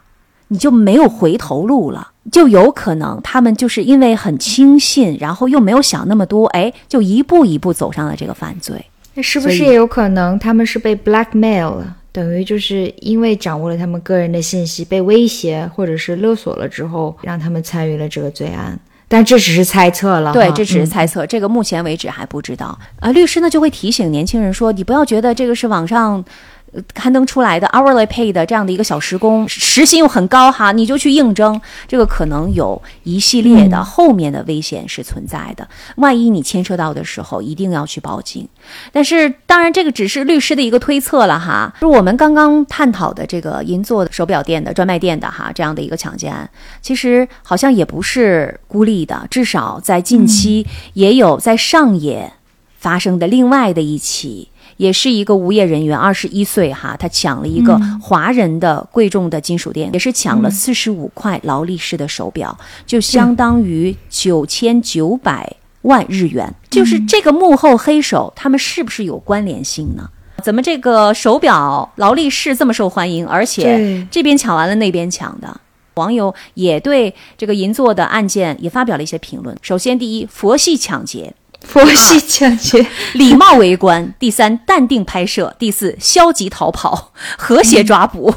[0.52, 8.84] 你就没有回头路了，就有可能他们就是因为很轻信，然后又没有想那么多，哎，就一步一步走上了这个犯罪。
[9.14, 11.96] 那是不是也有可能他们是被 blackmail 了？
[12.12, 18.78] 等于就是因为掌握了他们个人的信息，被威胁或者是勒索了之后，让他们参与了这个罪案。
[19.06, 22.78] 但这只是猜测了，对，这只是猜测，这个目前为止还不知道。
[23.00, 26.24] 啊，律师呢就会提醒年轻人说，你不要觉得这个是网上。
[26.72, 35.68] 呃刊登出来的 hourly pay 的这样的一个小时工，时薪又很高哈，你就去应征，这个可能有一系列的后面的危险是存在的。
[35.96, 38.48] 万一你牵涉到的时候，一定要去报警。
[38.92, 41.74] 但是，当然这个只是律师的一个推测了哈。
[41.80, 46.48] 就是我们刚刚探讨的这个银座手表店的专卖店的哈这样的一个抢劫案，
[46.80, 52.32] 其实好像也不是孤立的，至少在近期也有在上野
[52.78, 54.49] 发生的另外的一起。
[54.80, 66.54] 也是一个无业人员，二十一岁哈，他抢了一个华人的贵重的金属店，也是抢了四十五块劳力士的手表，就相当于九千九百万日元。
[66.70, 70.08] 就是这个幕后黑手，他们是不是有关联性呢？
[70.42, 75.60] 怎么这个手表劳力士这么受欢迎，而且这边抢完了那边抢的？
[75.96, 79.54] 网友也对这个银座的案件也发表了一些评论。
[79.60, 81.34] 首先，第一，佛系抢劫，
[81.66, 88.34] 佛系抢劫， 礼貌围观；第三，淡定拍摄；第四，消极逃跑， 和谐抓捕。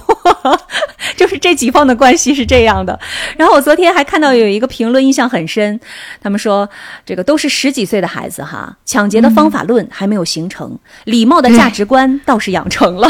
[1.16, 3.00] 就是这几方的关系是这样的。
[3.38, 5.80] 然后我昨天还看到有一个评论印象很深，
[6.22, 6.70] 他们说
[7.06, 13.10] 这个都是十几岁的孩子哈，抢劫的方法论还没有形成，礼貌的价值观倒是养成了。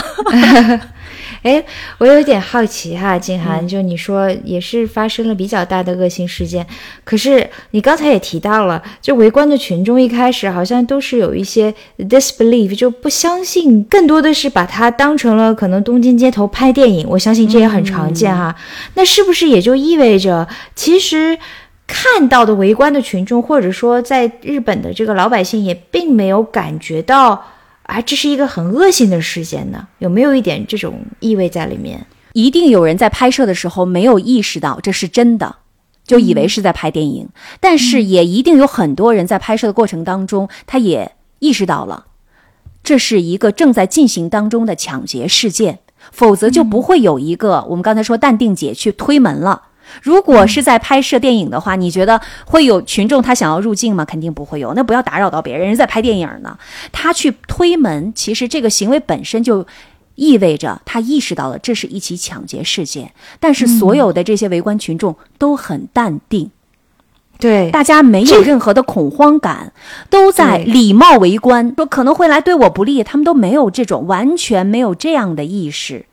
[1.43, 1.63] 哎，
[1.99, 6.65] 我有点好奇哈，静涵，就你说也是发生了比较大的恶性事件，
[7.03, 18.55] 可是你刚才也提到了，就围观的群众一开始好像都是有一些 disbelief，就不相信，更多的是把它当成了可能东京街头拍电影，我相信这也很常见哈。
[18.95, 21.37] 那是不是也就意味着，其实？
[21.85, 27.45] 看到的围观的群众，或者说在日本的这个老百姓，也并没有感觉到
[27.93, 29.87] 啊，这是一个很恶性的事件呢？
[29.99, 32.03] 有没有一点这种意味在里面？
[32.33, 35.57] 一定有人在拍摄的时候没有意识到这是真的，
[36.03, 37.29] 就以为是在拍电影。
[37.59, 42.07] 但是也一定有很多人在拍摄的过程当中，他也意识到了
[42.83, 45.77] 这是一个正在进行当中的抢劫事件，
[46.11, 49.61] 否则就不会有一个、我们刚才说淡定姐去推门了。
[50.01, 54.03] 如果是在拍摄电影的话，你觉得会有群众他想要入境吗？
[54.03, 56.57] 肯定不会有，那不要打扰到别人，人在拍电影呢。
[56.91, 59.65] 他去推门，其实这个行为本身就
[60.15, 66.51] 意味着他意识到了这是一起抢劫事件，但是所有的这些围观群众都很淡定，
[67.39, 69.73] 对，大家没有任何的恐慌感，
[70.09, 76.05] 都在礼貌围观，说可能会来对我不利，他们都没有这种完全没有这样的意识。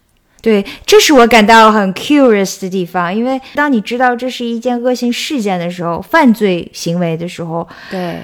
[0.42, 8.20] 对，这是我感到很 curious 的地方，因为当你知道这是一件恶性事件的时候，犯罪行为的时候，对，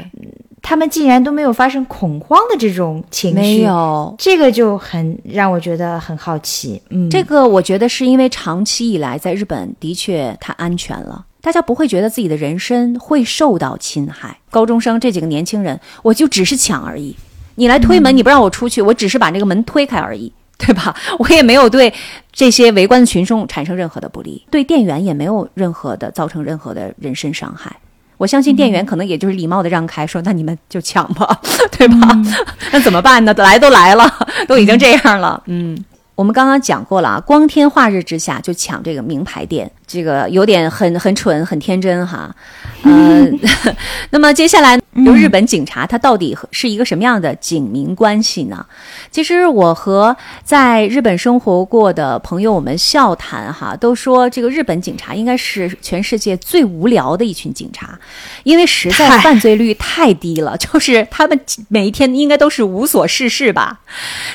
[0.62, 4.14] 他们竟然都没有发生恐慌的这种情绪，没，有。
[4.18, 6.80] 这个就很让我觉得很好奇。
[6.88, 14.38] 嗯，这个我觉得是因为长期以来在日本的确太安全了，大家不会觉得自己的人身会受到侵害。
[14.50, 17.14] 高中生这几个年轻人，我就只是抢而已，
[17.56, 20.32] 你来推门，你不让我出去，我只是把这个门推开而已。
[20.58, 20.94] 对吧？
[21.18, 21.92] 我也没有对
[22.32, 27.74] 这些围观的群众产生任何的不利，对店员也没有任何的造成任何的人身伤害。
[28.16, 31.38] 我相信店员可能也就是礼貌的让开，说那你们就抢吧，
[31.76, 32.08] 对吧？
[32.72, 33.34] 那怎么办呢？
[33.34, 34.10] 来都来了，
[34.48, 35.76] 都已经这样了，嗯。
[36.16, 42.34] 我们刚刚讲过了啊，光天化日之下就抢这个名牌店，这个有点很很蠢、很天真哈。
[42.82, 43.26] 呃，
[44.10, 48.64] 那么接下来，由日本警察他到底是一个什么样的警民关系呢？
[49.10, 57.98] 其实我和在日本生活过的朋友我们笑谈哈，都说这个日本警察应该是全世界最无聊的一群警察，
[58.44, 61.38] 因为实在犯罪率太低了， 就是他们
[61.68, 63.80] 每一天应该都是无所事事吧。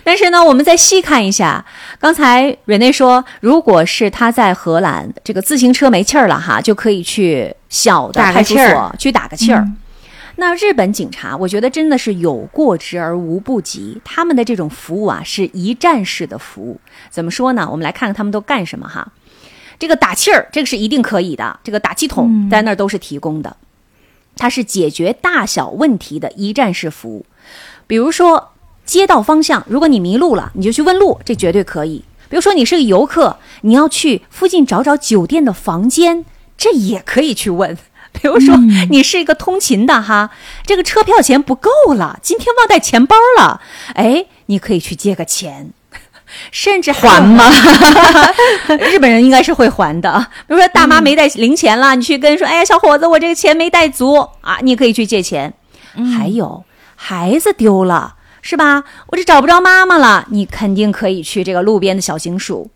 [0.03, 1.65] 但是呢，我们再细看一下，
[1.99, 9.67] 刚才瑞内说，如果是他在荷兰，这个自行车没气儿了哈，就可以去小的派出所去打个气儿。
[10.37, 14.01] 那日本警察，我觉得真的是有过之而无不及。
[14.03, 16.79] 他们的这种服务啊，是一站式的服务。
[17.09, 17.67] 怎么说呢？
[17.69, 19.11] 我们来看看他们都干什么哈。
[19.77, 21.59] 这个打气儿，这个是一定可以的。
[21.63, 23.55] 这个打气筒在那儿都是提供的，
[24.37, 27.25] 它是解决大小问题的一站式服务。
[27.85, 28.53] 比如说
[28.91, 32.03] 街道方向，如果你迷路了，你就去问路，这绝对可以。
[32.27, 36.25] 比如说你是个游客，你要去附近找找酒店的房间，
[36.57, 37.77] 这也可以去问。
[38.11, 38.57] 比如说
[38.89, 40.31] 你是一个通勤的哈，
[40.65, 43.61] 这个车票钱不够了，今天忘带钱包了，
[43.93, 45.71] 哎，你可以去借个钱，
[46.51, 47.49] 甚至还吗？
[48.91, 50.27] 日本人应该是会还的。
[50.47, 55.53] 比如说大妈没带零钱了，你去跟说，哎呀，小伙子，我这个钱没带足啊，你可以去借钱。
[56.13, 56.65] 还有
[56.97, 58.83] 孩子丢了是吧？
[59.07, 62.69] 我这找不着妈妈了，你肯定可以去这个路边的小警署。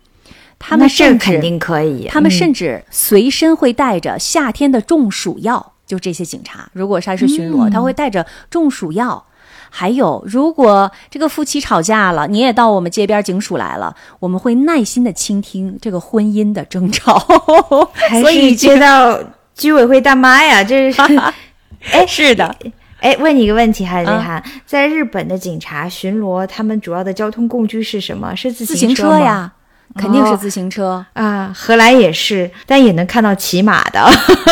[0.58, 5.74] 他们甚至肯定可以，他们甚至随身会带着夏天的中暑药。
[5.86, 9.24] 就这些警察，如果他是巡逻，他会带着中暑药。
[9.68, 17.18] 还有，如果这个夫妻吵架了，你也到我们街边警署来了，我们会耐心的倾听这个婚姻的争吵。
[18.20, 19.20] 所以接到
[19.54, 21.02] 居委会大妈呀，这是
[21.92, 22.56] 哎，是的。
[23.00, 28.34] 哎，问你一个问题，哈李涵，在日本的警察巡逻，他们主要的交通工具是什么？
[28.34, 29.52] 是自行车呀？
[29.96, 34.00] 肯定是自行车啊，荷兰也是，但也能看到骑马的，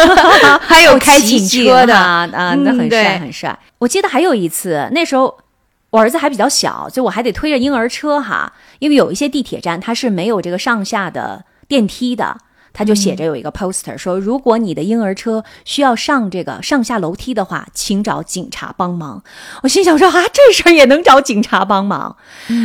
[0.63, 2.25] 还有开警车的啊，
[2.55, 3.59] 那很帅很帅。
[3.79, 5.37] 我记得还有一次，那时候
[5.91, 12.39] 我儿子还比较小，就我还得推着婴儿车哈，因为有一些地铁站它是没有这个上下的电梯的。
[12.75, 19.23] 他就写着有一个 poster 说，如果你的婴儿车需要上这个上下楼梯的话，请找警察帮忙。
[19.63, 22.17] 我心想说啊，这事儿也能找警察帮忙？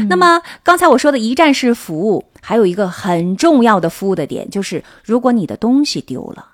[0.10, 6.54] 那么刚才我说的一站式服务，还有一个很重要的服务的点，就是如果你的东西丢了，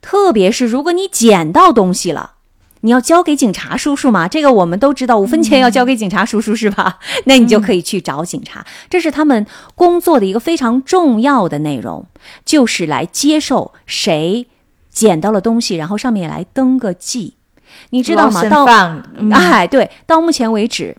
[0.00, 2.32] 特别是如果你捡到东西了。
[2.84, 4.28] 你要交给警察叔叔吗？
[4.28, 6.98] 这个我们都知道，五分钱要交给警察叔叔是吧？
[7.24, 12.06] 那你就可以去找警察，这是他们工作的一个非常重要的内容，
[12.44, 14.46] 就是来接受谁
[14.90, 17.32] 捡到了东西，然后上面来登个记，
[17.88, 18.44] 你知道吗？
[18.50, 18.66] 到
[19.32, 20.94] 哎，对，到目前为止，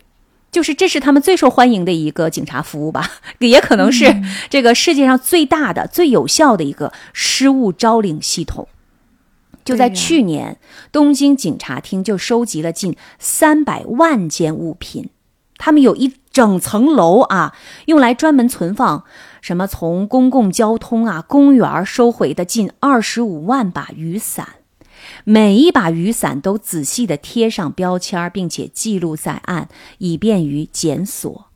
[0.52, 8.68] 就是这是他们最受欢迎的一个警察服务吧， 也可能是这个世界上最大的、最有效的一个失物招领系统。
[9.66, 10.59] 就在去年，
[10.91, 15.09] 东京警察厅就收集了近三百万件物品，
[15.57, 17.55] 他们有一整层楼啊，
[17.88, 19.03] 用来专门存放
[19.41, 24.47] 什么从公共交通啊、公园收回的近二十五万把雨伞，
[25.24, 31.47] 每一把雨伞都仔细的贴上标签，并且记录在案，以便于检索。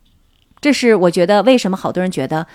[0.60, 2.48] 这是我觉得为什么好多人觉得。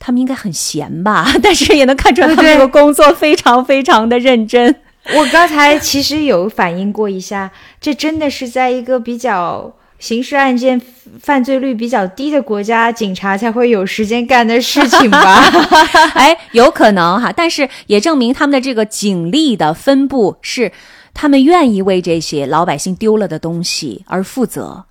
[0.00, 4.76] 他们应该很闲吧， 但是也能看出来他们这个工作非常非常的认真。
[5.16, 7.50] 我刚才其实有反映过一下，
[7.80, 10.80] 这真的是在一个比较刑事案件
[11.20, 15.42] 犯罪率比较低的国家，警察才会有时间干的事情吧？
[16.14, 20.70] 哎，有可能哈，但是也证明他们的这个警力的分布是，
[21.14, 24.84] 他们愿意为这些老百姓丢了的东西而负责。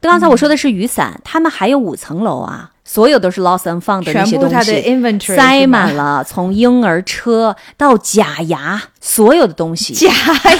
[0.00, 2.71] 刚才我说的是雨伞，他们还有五层楼啊。
[2.92, 10.12] 所有都是 lost and found 的那些东西，塞满了，从婴儿车到假牙，所有的东西，假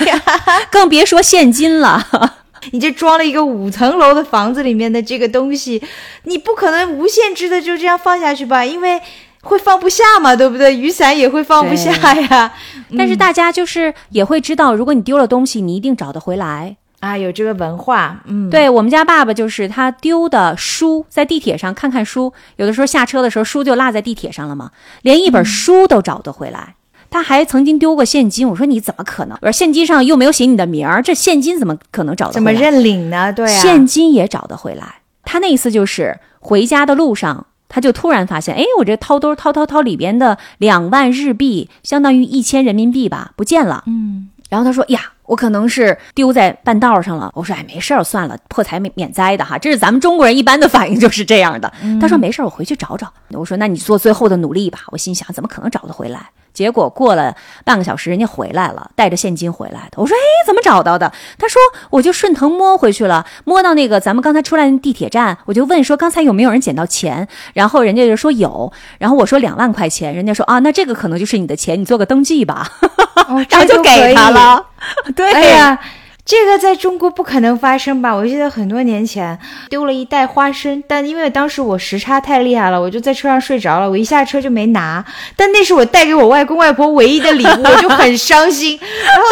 [0.07, 0.22] 牙，
[0.72, 2.07] 更别说现金了。
[2.72, 5.83] 你这装了一个五层楼的房子里面的这个东西，
[6.22, 8.64] 你不可能无限制的就这样放下去吧？
[8.64, 8.99] 因为
[9.43, 10.74] 会放不下嘛，对不对？
[10.74, 12.51] 雨伞也会放不下呀。
[12.97, 16.76] 但是大家就是也会知道，如果你丢了东西，你一定找得回来。
[17.03, 24.70] 啊，有这个文化，嗯，对我们家爸爸就是他丢的书，在地铁上看看书，有的时候下车的时候书就落在地铁上了嘛，
[25.03, 26.76] 连一本书都找得回来。
[27.11, 29.36] 他还曾经丢过现金，我说你怎么可能？
[29.42, 32.32] 我说现金上又没有写你的名儿，这现金怎么可能找得？
[32.34, 33.32] 怎么认领呢？
[33.32, 35.00] 对，现金也找得回来。
[35.24, 43.84] 他那一次就是回家的路上，他就突然发现，哎，我这掏兜掏掏掏里边的两万日币，相当于一千人民币吧，不见了。
[43.86, 45.00] 嗯，然后他说呀。
[45.24, 47.30] 我可能是丢在半道上了。
[47.34, 49.57] 我说，哎，没事儿，算了，破财免免灾的哈。
[49.57, 51.72] 这是咱们中国人一般的反应，就是这样的。
[51.98, 53.11] 他说没事儿，我回去找找。
[53.30, 54.80] 我说，那你做最后的努力吧。
[54.88, 56.30] 我心想，怎么可能找得回来？
[56.53, 57.34] 结果过了
[57.64, 59.92] 半个小时，人家回来了，带着现金回来的。
[59.96, 72.68] 我说：“哎，怎么找到的？”他说：“我就顺藤摸回去了，摸到那个咱们刚才出来的地铁站，我就问说刚才有没有人捡到钱，然后人家就说有，然后我说两万块钱，人家说啊，那这个可能就是你的钱，你做个登记吧，
[73.49, 74.65] 然后就给他了。
[75.17, 75.79] 对呀。
[76.25, 78.15] ”这个在中国不可能发生吧？
[78.15, 79.37] 我记得很多年前
[79.69, 85.05] 丢了一袋花生，但因为当时我时差太厉害了，我就在车上睡着了，我一下车就没拿。
[85.35, 88.79] 但那是我带给我外公外婆唯一的礼物，我就很伤心。
[89.05, 89.25] 然后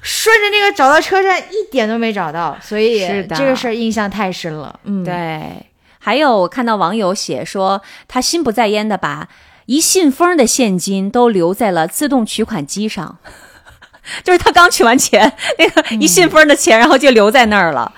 [0.00, 4.74] 顺着那个找到车站，一点都没找到，所以这个事儿印象太深了。
[4.84, 5.66] 嗯，对，
[5.98, 9.28] 还有我看到网友写说，他心不在焉的把
[9.68, 13.18] 一信封的现金都留在了自动取款机上，
[14.24, 17.92] 就是他刚取完钱，那个一信封的钱，然后就留在那儿了。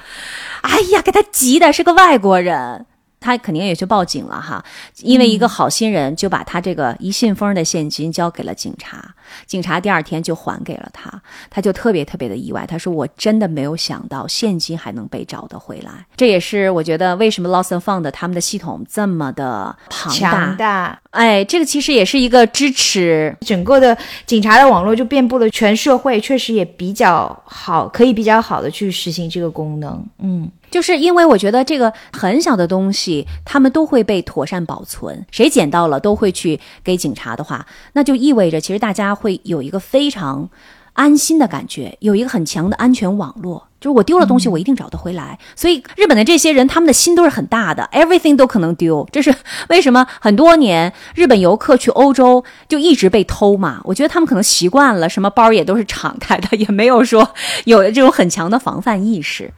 [0.63, 2.87] 哎呀，给他急的是个外国人。
[3.21, 4.65] 他肯定也去报警了哈，
[5.03, 9.15] 因为一个好心人就把他这个一信封的现金交给了警察，
[9.47, 30.03] 警察第二天就还给了他，他就特别特别的意外，他说我真的没有想到现金还能被找得回来，这也是我觉得为什么 Lost and Found 他们的系统这么的庞强大，哎，这个其实也是一个支持整个的警察的网络就遍布了全社会，确实也比较好，可以比较好的去实行这个功能。
[30.21, 30.51] 嗯。
[30.71, 40.49] 就是因为我觉得这个很小的东西，他们都会被妥善保存，谁捡到了都会去给警察的话，那就意味着其实大家会有一个非常
[40.93, 45.39] 安心的感觉，有一个很强的安全网络，就是我丢了东西，我一定找得回来。
[45.57, 49.09] 所以日本的这些人，他们的心都是很大的，everything 都可能丢。
[49.11, 49.35] 这是
[49.69, 50.07] 为什么？
[50.21, 53.81] 很多年日本游客去欧洲就一直被偷嘛？
[53.85, 59.53] 我觉得他们可能习惯了，什么包也都是敞开的，也没有说有这种很强的防范意识。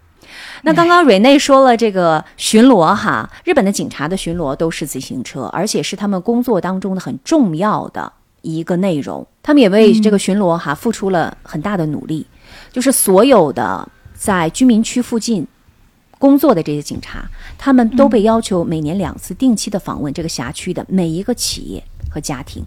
[0.64, 9.26] 那刚刚瑞内说了这个巡逻哈，日本的警察的巡逻都是自行车，而且是他们工作当中的很重要的一个内容。
[9.42, 12.24] 他们也为这个巡逻哈付出了很大的努力，
[12.70, 15.44] 就是所有的在居民区附近
[16.16, 17.24] 工作的这些警察，
[17.58, 22.64] 他们都被要求每年两次定期的访问这个辖区的每一个企业和家庭。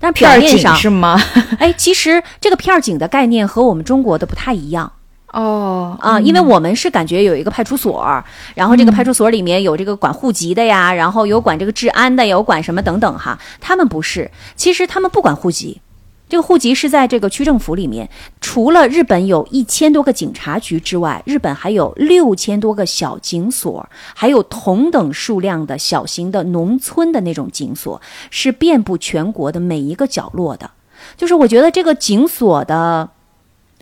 [0.00, 1.20] 但是表面上是吗？
[1.60, 4.90] 哎，其实这个片儿警的概念和我们中国的不太一样。
[5.34, 8.22] 哦啊，因为我们是感觉有一个派出所，
[8.54, 13.36] 然后这个派出所里面有这个管户籍的呀，然后有管这个治安的，有管什么等等哈。
[13.60, 15.80] 他们不是，其实他们不管户籍，
[16.28, 18.08] 这个户籍是在这个区政府里面。
[18.40, 30.70] 除了日本有一千多个警察局之外，日本还有六千多个小警所，还有同等数量的小型的农村的那种警所，是遍布全国的每一个角落的。
[31.16, 33.10] 就是我觉得这个警所的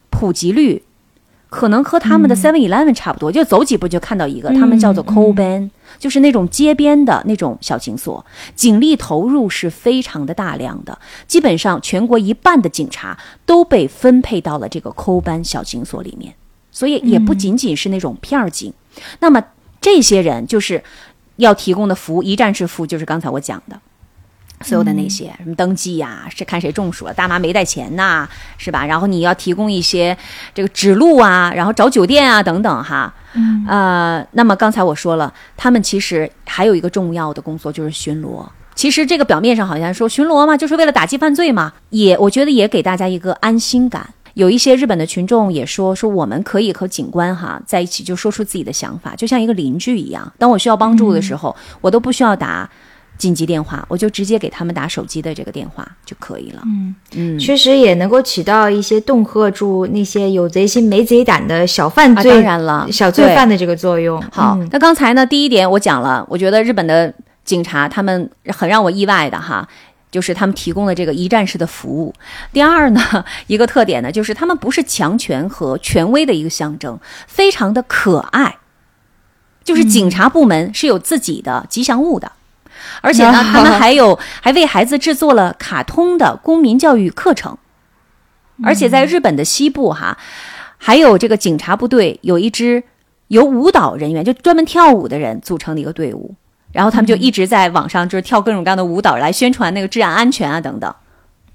[0.09, 0.83] 普及率。
[1.53, 8.25] 可能和他们的 Seven Eleven 差不多，就走几步就看到一个，他们叫做 Koban，就是那种街边的那种小警所，
[8.55, 10.99] 警力投入是非常的大量的，
[11.29, 16.35] 基本上全国一半的警察都被分配到了这个 Koban 小警所里面，
[16.71, 18.73] 所以也不仅仅是那种片儿警。
[19.21, 19.45] 那么
[19.79, 20.83] 这些人就是
[21.37, 23.79] 要提供的服务，一站式服务，就是刚才我讲的。
[24.63, 28.87] 所有的那些什么登记呀，是看谁中暑了，大妈没带钱呐，是吧？
[28.87, 30.17] 然后你要提供一些
[30.55, 33.13] 这个指路啊，然后找酒店啊等等哈。
[33.35, 38.47] 嗯，呃，那么刚才我说了，他们其实还有一个重要的工作就是巡逻。
[38.75, 44.09] 其实这个表面上好像说巡逻嘛，就是为了打击犯罪嘛，也我觉得也给大家一个安心感。
[44.35, 50.33] 有一些日本的群众也说说我们可以和警官哈在一起，就说出自己的想法，就像一个邻居一样。
[50.39, 52.69] 当我需要帮助的时候，我都不需要打。
[53.23, 56.61] 紧急电话，我就直接给他们打手机的这个电话就可以了。
[56.67, 64.21] 嗯嗯，确实也能够起到一些恫吓住那些有贼心没贼胆的小犯罪，当然了，小罪犯的这个作用。
[64.33, 67.15] 好，那刚才呢，第一点我讲了，我觉得日本的
[67.45, 69.69] 警察他们很让我意外的哈，
[70.11, 72.13] 就是他们提供的这个一站式的服务。
[72.53, 76.99] 第二呢，一个特点呢，就是他们不是强权和权威的一个象征，
[77.29, 78.57] 非常的可爱，
[79.63, 82.33] 就是警察部门是有自己的吉祥物的。
[83.01, 87.57] 而且呢， 他们还有还为孩子制作了卡通的公民教育课程，
[88.65, 90.17] 而且在日本的西部哈，
[90.79, 92.83] 还有这个警察部队有一支
[93.29, 96.35] 由舞蹈人员就专门跳舞的人组成的一个队伍，
[96.73, 100.95] 然后他们就一直在网上就是跳各种各样的舞蹈来宣传那个治安安全啊等等。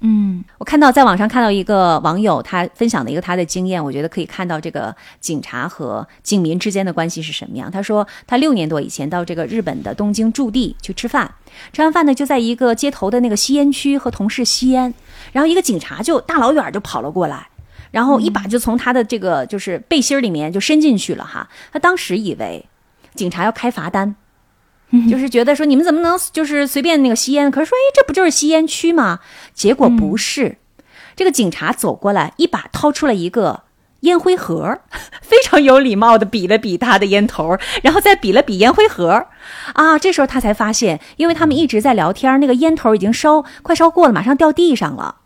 [0.00, 7.68] 嗯，我看到在网上看到一个网友他分享的一个他的经验，我觉得可以看到这个警察和警民之间的关系是什么样。
[7.68, 11.28] 他说他六年多以前到这个日本的东京驻地去吃饭，
[11.72, 14.94] 吃完饭呢就在一个街头的那个吸烟区和同事吸烟，
[15.32, 17.48] 然后一个警察就大老远就跑了过来，
[17.90, 21.48] 然后一把就从他的这个就是背心里面就伸进去了哈。
[21.72, 22.64] 他当时以为
[23.16, 24.14] 警察要开罚单。
[25.10, 27.50] 就是觉得说你们怎么能就是随便那个吸烟？
[27.50, 29.20] 可是说，哎，这不就是吸烟区吗？
[29.52, 30.56] 结果不是，
[31.14, 33.64] 这个警察走过来，一把掏出了一个
[34.00, 34.80] 烟灰盒，
[35.20, 39.26] 非常有礼貌的比了比他的烟头，然后再比了比烟灰盒。
[39.74, 45.16] 啊，这时候他才发现，因为他们一直在聊天，那个烟头已经烧快烧过了，马上掉地上了。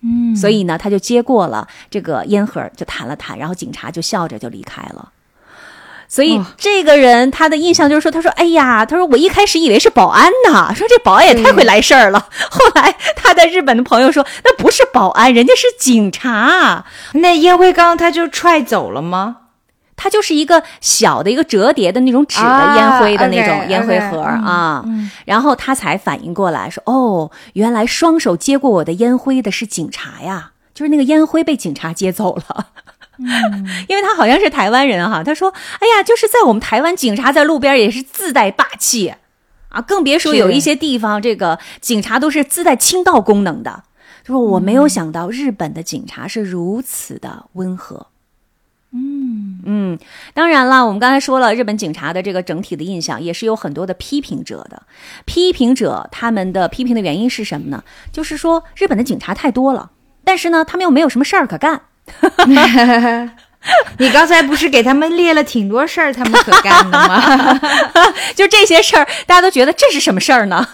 [0.00, 5.12] 嗯，所以呢，他就接过了这个烟盒，就弹了弹，然后警察就笑着就离开了。
[6.12, 16.84] 所以这个人他的印象就是说，他说：“哎呀，他说我一开始以为是保安呢，说这保安也太会来事儿了。”后来他在日本的朋友说：“那不是保安，人家是警察。
[17.14, 19.38] 那烟灰缸他就踹走了吗？
[19.96, 24.84] 他就是一个小的一个折叠的那种纸的烟灰的那种烟灰盒啊。
[25.24, 32.66] 然后他才反应过来，说：哦，原来双手接过我的烟灰的是警察呀，就是那个烟灰被警察接走了。”
[33.24, 39.14] 嗯， 因为他好像是台湾人哈，他说：“哎呀，就是在我们台湾，警察在路边也是自带霸气
[39.68, 43.84] 啊，更别说有一些地方，这个警察都是自带清道功能的。”
[44.24, 48.06] 他说：“我没有想到日本的警察是如此的温和。”
[48.94, 49.98] 嗯嗯，
[50.34, 54.82] 当然了，我们刚才说了，日本警察的这个整体的印象也是有很多的批评者的。
[55.24, 57.82] 批评者他们的批评的原因是什么呢？
[58.12, 59.92] 就是说日本的警察太多了，
[60.24, 61.82] 但是呢，他们又没有什么事儿可干。
[63.98, 67.60] 你刚才不是给他们列了挺多事儿，他们可干的吗？
[68.34, 70.66] 就这些事儿，大家都觉得这是什么事儿呢？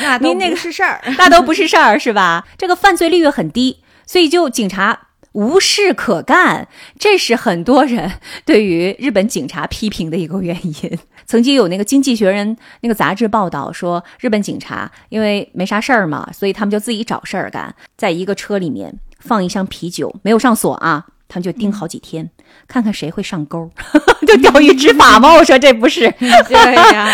[0.00, 2.46] 那都不是事儿， 那都不是事儿，是吧？
[2.56, 4.98] 这个犯罪率很低，所以就警察
[5.32, 6.68] 无事可干，
[6.98, 8.12] 这是很多人
[8.46, 10.98] 对于日本警察批评的一个原因。
[11.26, 18.94] 曾经有那个《经济学人》那个杂志报道说，日本警察因为没啥事儿嘛，所以他们就自己找事儿干，在一个车里面。
[19.24, 22.30] 放一箱啤酒，没有上锁啊，他们就盯好几天，
[22.68, 23.70] 看看谁会上钩，
[24.26, 25.32] 就钓鱼执法吗？
[25.34, 27.10] 我说这不是， 对呀，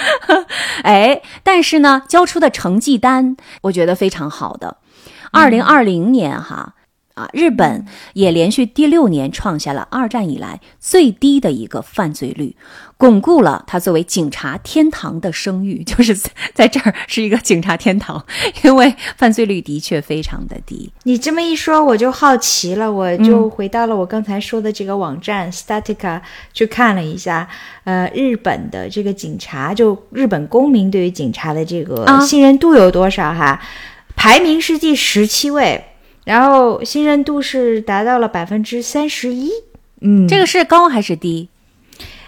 [0.82, 4.78] 哎，但是呢，交出的成绩单，我觉得非常好的。
[5.30, 6.72] 二零二零年哈。
[7.16, 12.54] 啊，日本也连续第六年创下了二战以来最低的一个犯罪率，
[12.98, 15.82] 巩固了它作为警察天堂的声誉。
[15.84, 16.14] 就是
[16.52, 18.22] 在这儿是一个警察天堂，
[18.62, 20.92] 因为犯罪率的确非常的低。
[21.04, 26.20] 你这么一说，我就好奇了，我就回到了我刚才说的这个网站 Statica
[26.52, 27.48] 去看了一下，
[27.84, 33.32] 呃，日本的这个警察，就日本公民对于警察的这个信任度有多少？
[33.32, 33.58] 哈，
[34.14, 35.82] 排名是第十七位。
[36.26, 39.50] 然后信任度是达到了百分之三十一，
[40.02, 41.48] 嗯，这个是高还是低？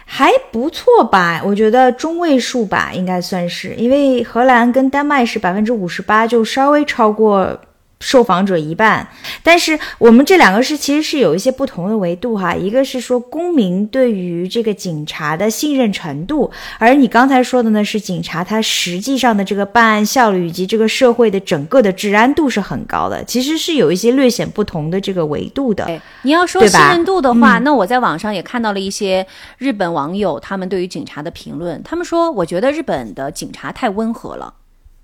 [0.05, 7.61] 还不错吧，我觉得中位数吧，应该算是，因为荷兰跟丹麦是百分之五十八，就稍微超过。
[8.01, 9.05] 受访者一半，
[9.43, 25.85] 但是我们这两个是其实是有一些不同的维度哈，一个是说公民对于这个警察的信任程度，而你刚才说的呢是警察他实际上的这个办案效率以及这个社会的整个的治安度是很高的，其实是有一些略显不同的这个维度的。
[26.21, 29.27] 你要说信任度的话，那我在网上也看到了一些
[29.57, 34.53] 日本网友他们对于警察的评论，他们说我觉得日本的警察太温和了，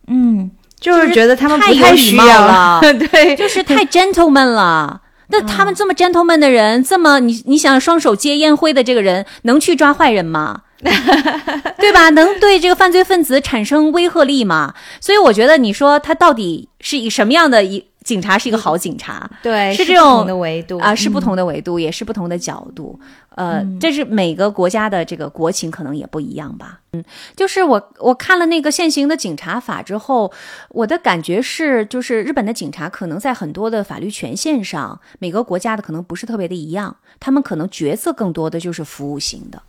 [0.08, 0.50] 嗯。
[0.86, 5.02] 就是觉得他们太有礼貌了， 对，就是太 gentleman 了。
[5.30, 10.62] 那他们这么 gentleman 的人，这么你你想双手接烟灰的这个人，能去抓坏人吗？
[11.80, 12.10] 对吧？
[12.11, 14.73] 能对这个犯罪分子产生威慑力吗？
[14.99, 17.85] 所以我觉得，你说他到底是以什么样的一？
[18.06, 22.99] 警察是一个好警察，对，是这种的维度啊，是不同的维度，也是不同的角度。
[23.30, 26.81] 呃，这是每个国家的这个国情可能也不一样吧。
[26.93, 27.03] 嗯，
[27.35, 30.31] 就是我我看了那个现行的警察法之后，
[30.69, 39.60] 我的感觉是，就是日本的警察可能在很多的法律权限上，每个国家的可能不是特别的一样，他们可能角色更多的就是服务型的。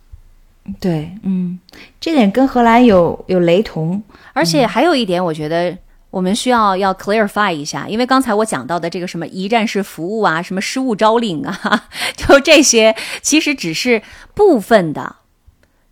[0.79, 1.59] 对，嗯，
[1.99, 4.01] 这点跟荷兰有有雷同，
[4.33, 5.77] 而且还有一点，我觉得。
[6.09, 11.83] 我们需要要 clarify 一下，因为刚才我讲到的这个什么一站式服务啊，什么失物招领啊，
[12.15, 14.01] 就这些，其实只是
[14.33, 15.17] 部分的。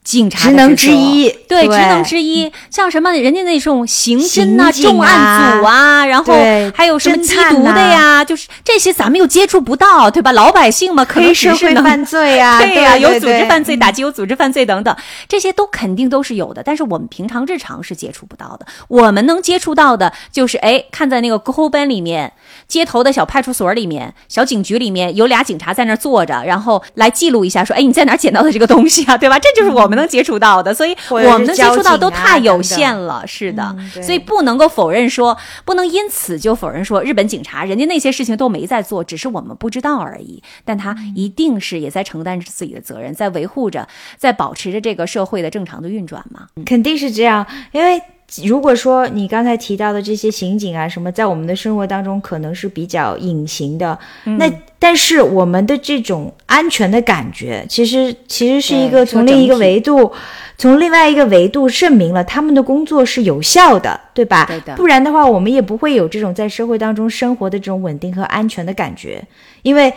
[0.06, 6.34] 警察职能之一，对职能之一，像什么人家那种刑侦啊、重案组啊，然后
[6.76, 10.32] 还有什么缉毒的呀，就是这些咱们又接触不到，对吧？
[10.32, 14.95] 老百姓嘛，可能只是能犯罪呀， 对呀，有组织犯罪打击，有组织犯罪等等，
[15.27, 16.61] 这些都肯定都是有的。
[16.64, 22.32] 但是我们平常日常是接触不到的，我们能接触到的就是，哎，看在那个本里面。
[22.68, 29.15] 街头的小派出所里面，小警局里面有俩警察在那坐着，然后来记录一下，说：“哎，你在哪捡到的这个东西啊？
[29.15, 33.26] 对吧？”这就是我们能接触到的，所以我们的接触到都太有限了。
[33.26, 40.41] 是的，所以不能够否认说，不能因此就否认说，日本警察人家那些事情都没在做，只是我们不知道而已。
[40.63, 46.47] 但他一定是也在承担着自己的责任，在维护着，在保持着这个社会的正常的运转嘛。
[46.65, 48.01] 肯定是这样，因为。
[48.43, 60.11] 如果说你刚才提到的这些刑警啊什么，在我们的生活当中可能是比较隐形的，那但是我们的这种安全的感觉，其实其实是一个从另一个维度，
[60.57, 64.45] 从另外一个维度证明了他们的工作是有效的，对吧？
[64.45, 69.23] 对的不然的话，我们也不会有这种在社会当中生活的这种稳定和安全的感觉，
[69.61, 69.93] 因为。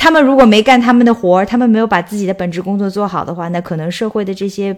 [0.00, 4.74] 他们如果没干他们的活儿，他们没有把自己的本职工作做好的话，那可能社会的这些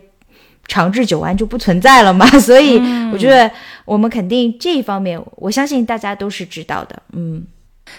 [0.70, 2.24] 长治久安就不存在了嘛。
[2.38, 2.78] 所以，
[3.12, 3.50] 我觉得
[3.84, 7.02] 我们肯定这一方面，我相信大家都是知道的。
[7.12, 7.44] 嗯。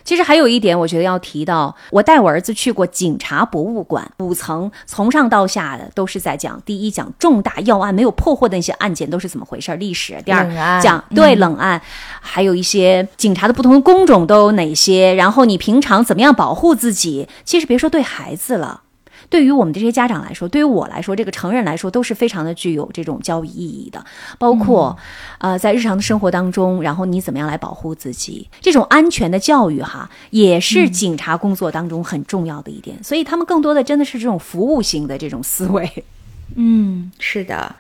[0.06, 10.46] 其实还有一点，我觉得要提到，我带我儿子去过警察博物馆，五层从上到下的都是在讲，第一讲重大要案没有破获的那些案件都是怎么回事历史；第二
[10.82, 11.82] 讲对冷案，
[12.22, 17.28] 还有一些警察的不同的工种都有哪些，然后你平常怎么样保护自己。
[17.44, 18.84] 其实别说对孩子了。
[19.32, 24.04] 对于我们这些家长来说，对于我来说，这个成人来说，都是非常的具有这种教育意义的。
[24.38, 24.96] 包括，
[25.40, 33.02] 呃，在日常的生活当中，然后你怎么样来保护自己，这种安全的教育哈，也是警察工作当中很重要的一点。
[33.02, 35.90] 所以他们更多的真的是这种服务型的这种思维。
[36.56, 37.74] 嗯，是的。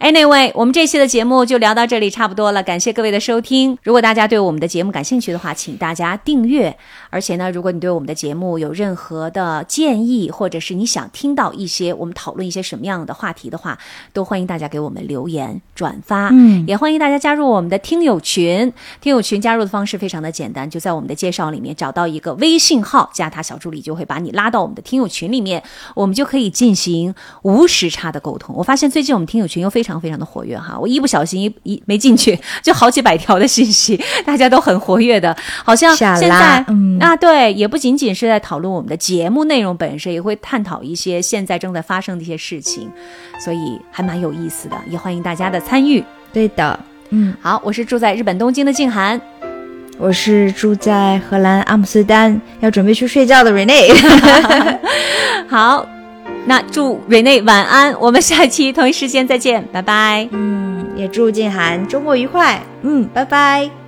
[0.00, 3.78] Anyway，我们这期的节目就聊到这里差不多了，感谢各位的收听。
[3.84, 6.76] 如果大家对我们的节目感兴趣的话，请大家订阅。
[7.12, 13.78] 而且呢，如果你对我们的节目有任何的建议，或者是你想听到一些我们讨论一些什么样的话题的话，
[14.14, 16.30] 都欢迎大家给我们留言转发。
[16.32, 18.72] 嗯也欢迎大家加入我们的听友群。
[19.02, 25.62] 听友群加入的方式非常的简单，就在我们的介绍里面找到一个微信号，加他小助理就会把你拉到我们的听友群里面，
[25.94, 28.56] 我们就可以进行无时差的沟通。
[28.56, 42.90] 我发现最近我们听友群又非常非常的活跃哈，我一不小心一一没进去，就好几百条的信息，大家都很活跃的，好像 现在嗯啊，对，也不仅仅是在讨论我们的节目内容本身，也会探讨一些现在正在发生的一些事情，
[43.44, 46.02] 所以还蛮有意思的，也欢迎大家的参与。
[46.32, 46.78] 对的。
[47.10, 49.20] 嗯，好，我是住在日本东京的静涵，
[49.98, 53.92] 我是住在荷兰阿姆斯特丹，要准备去睡觉的 Rene。
[55.46, 55.86] 好，
[56.46, 60.26] 那祝瑞内晚安，我们下期同一时间再见，拜拜。
[60.30, 62.62] 嗯，也祝静涵周末愉快。
[62.80, 63.81] 嗯，拜拜。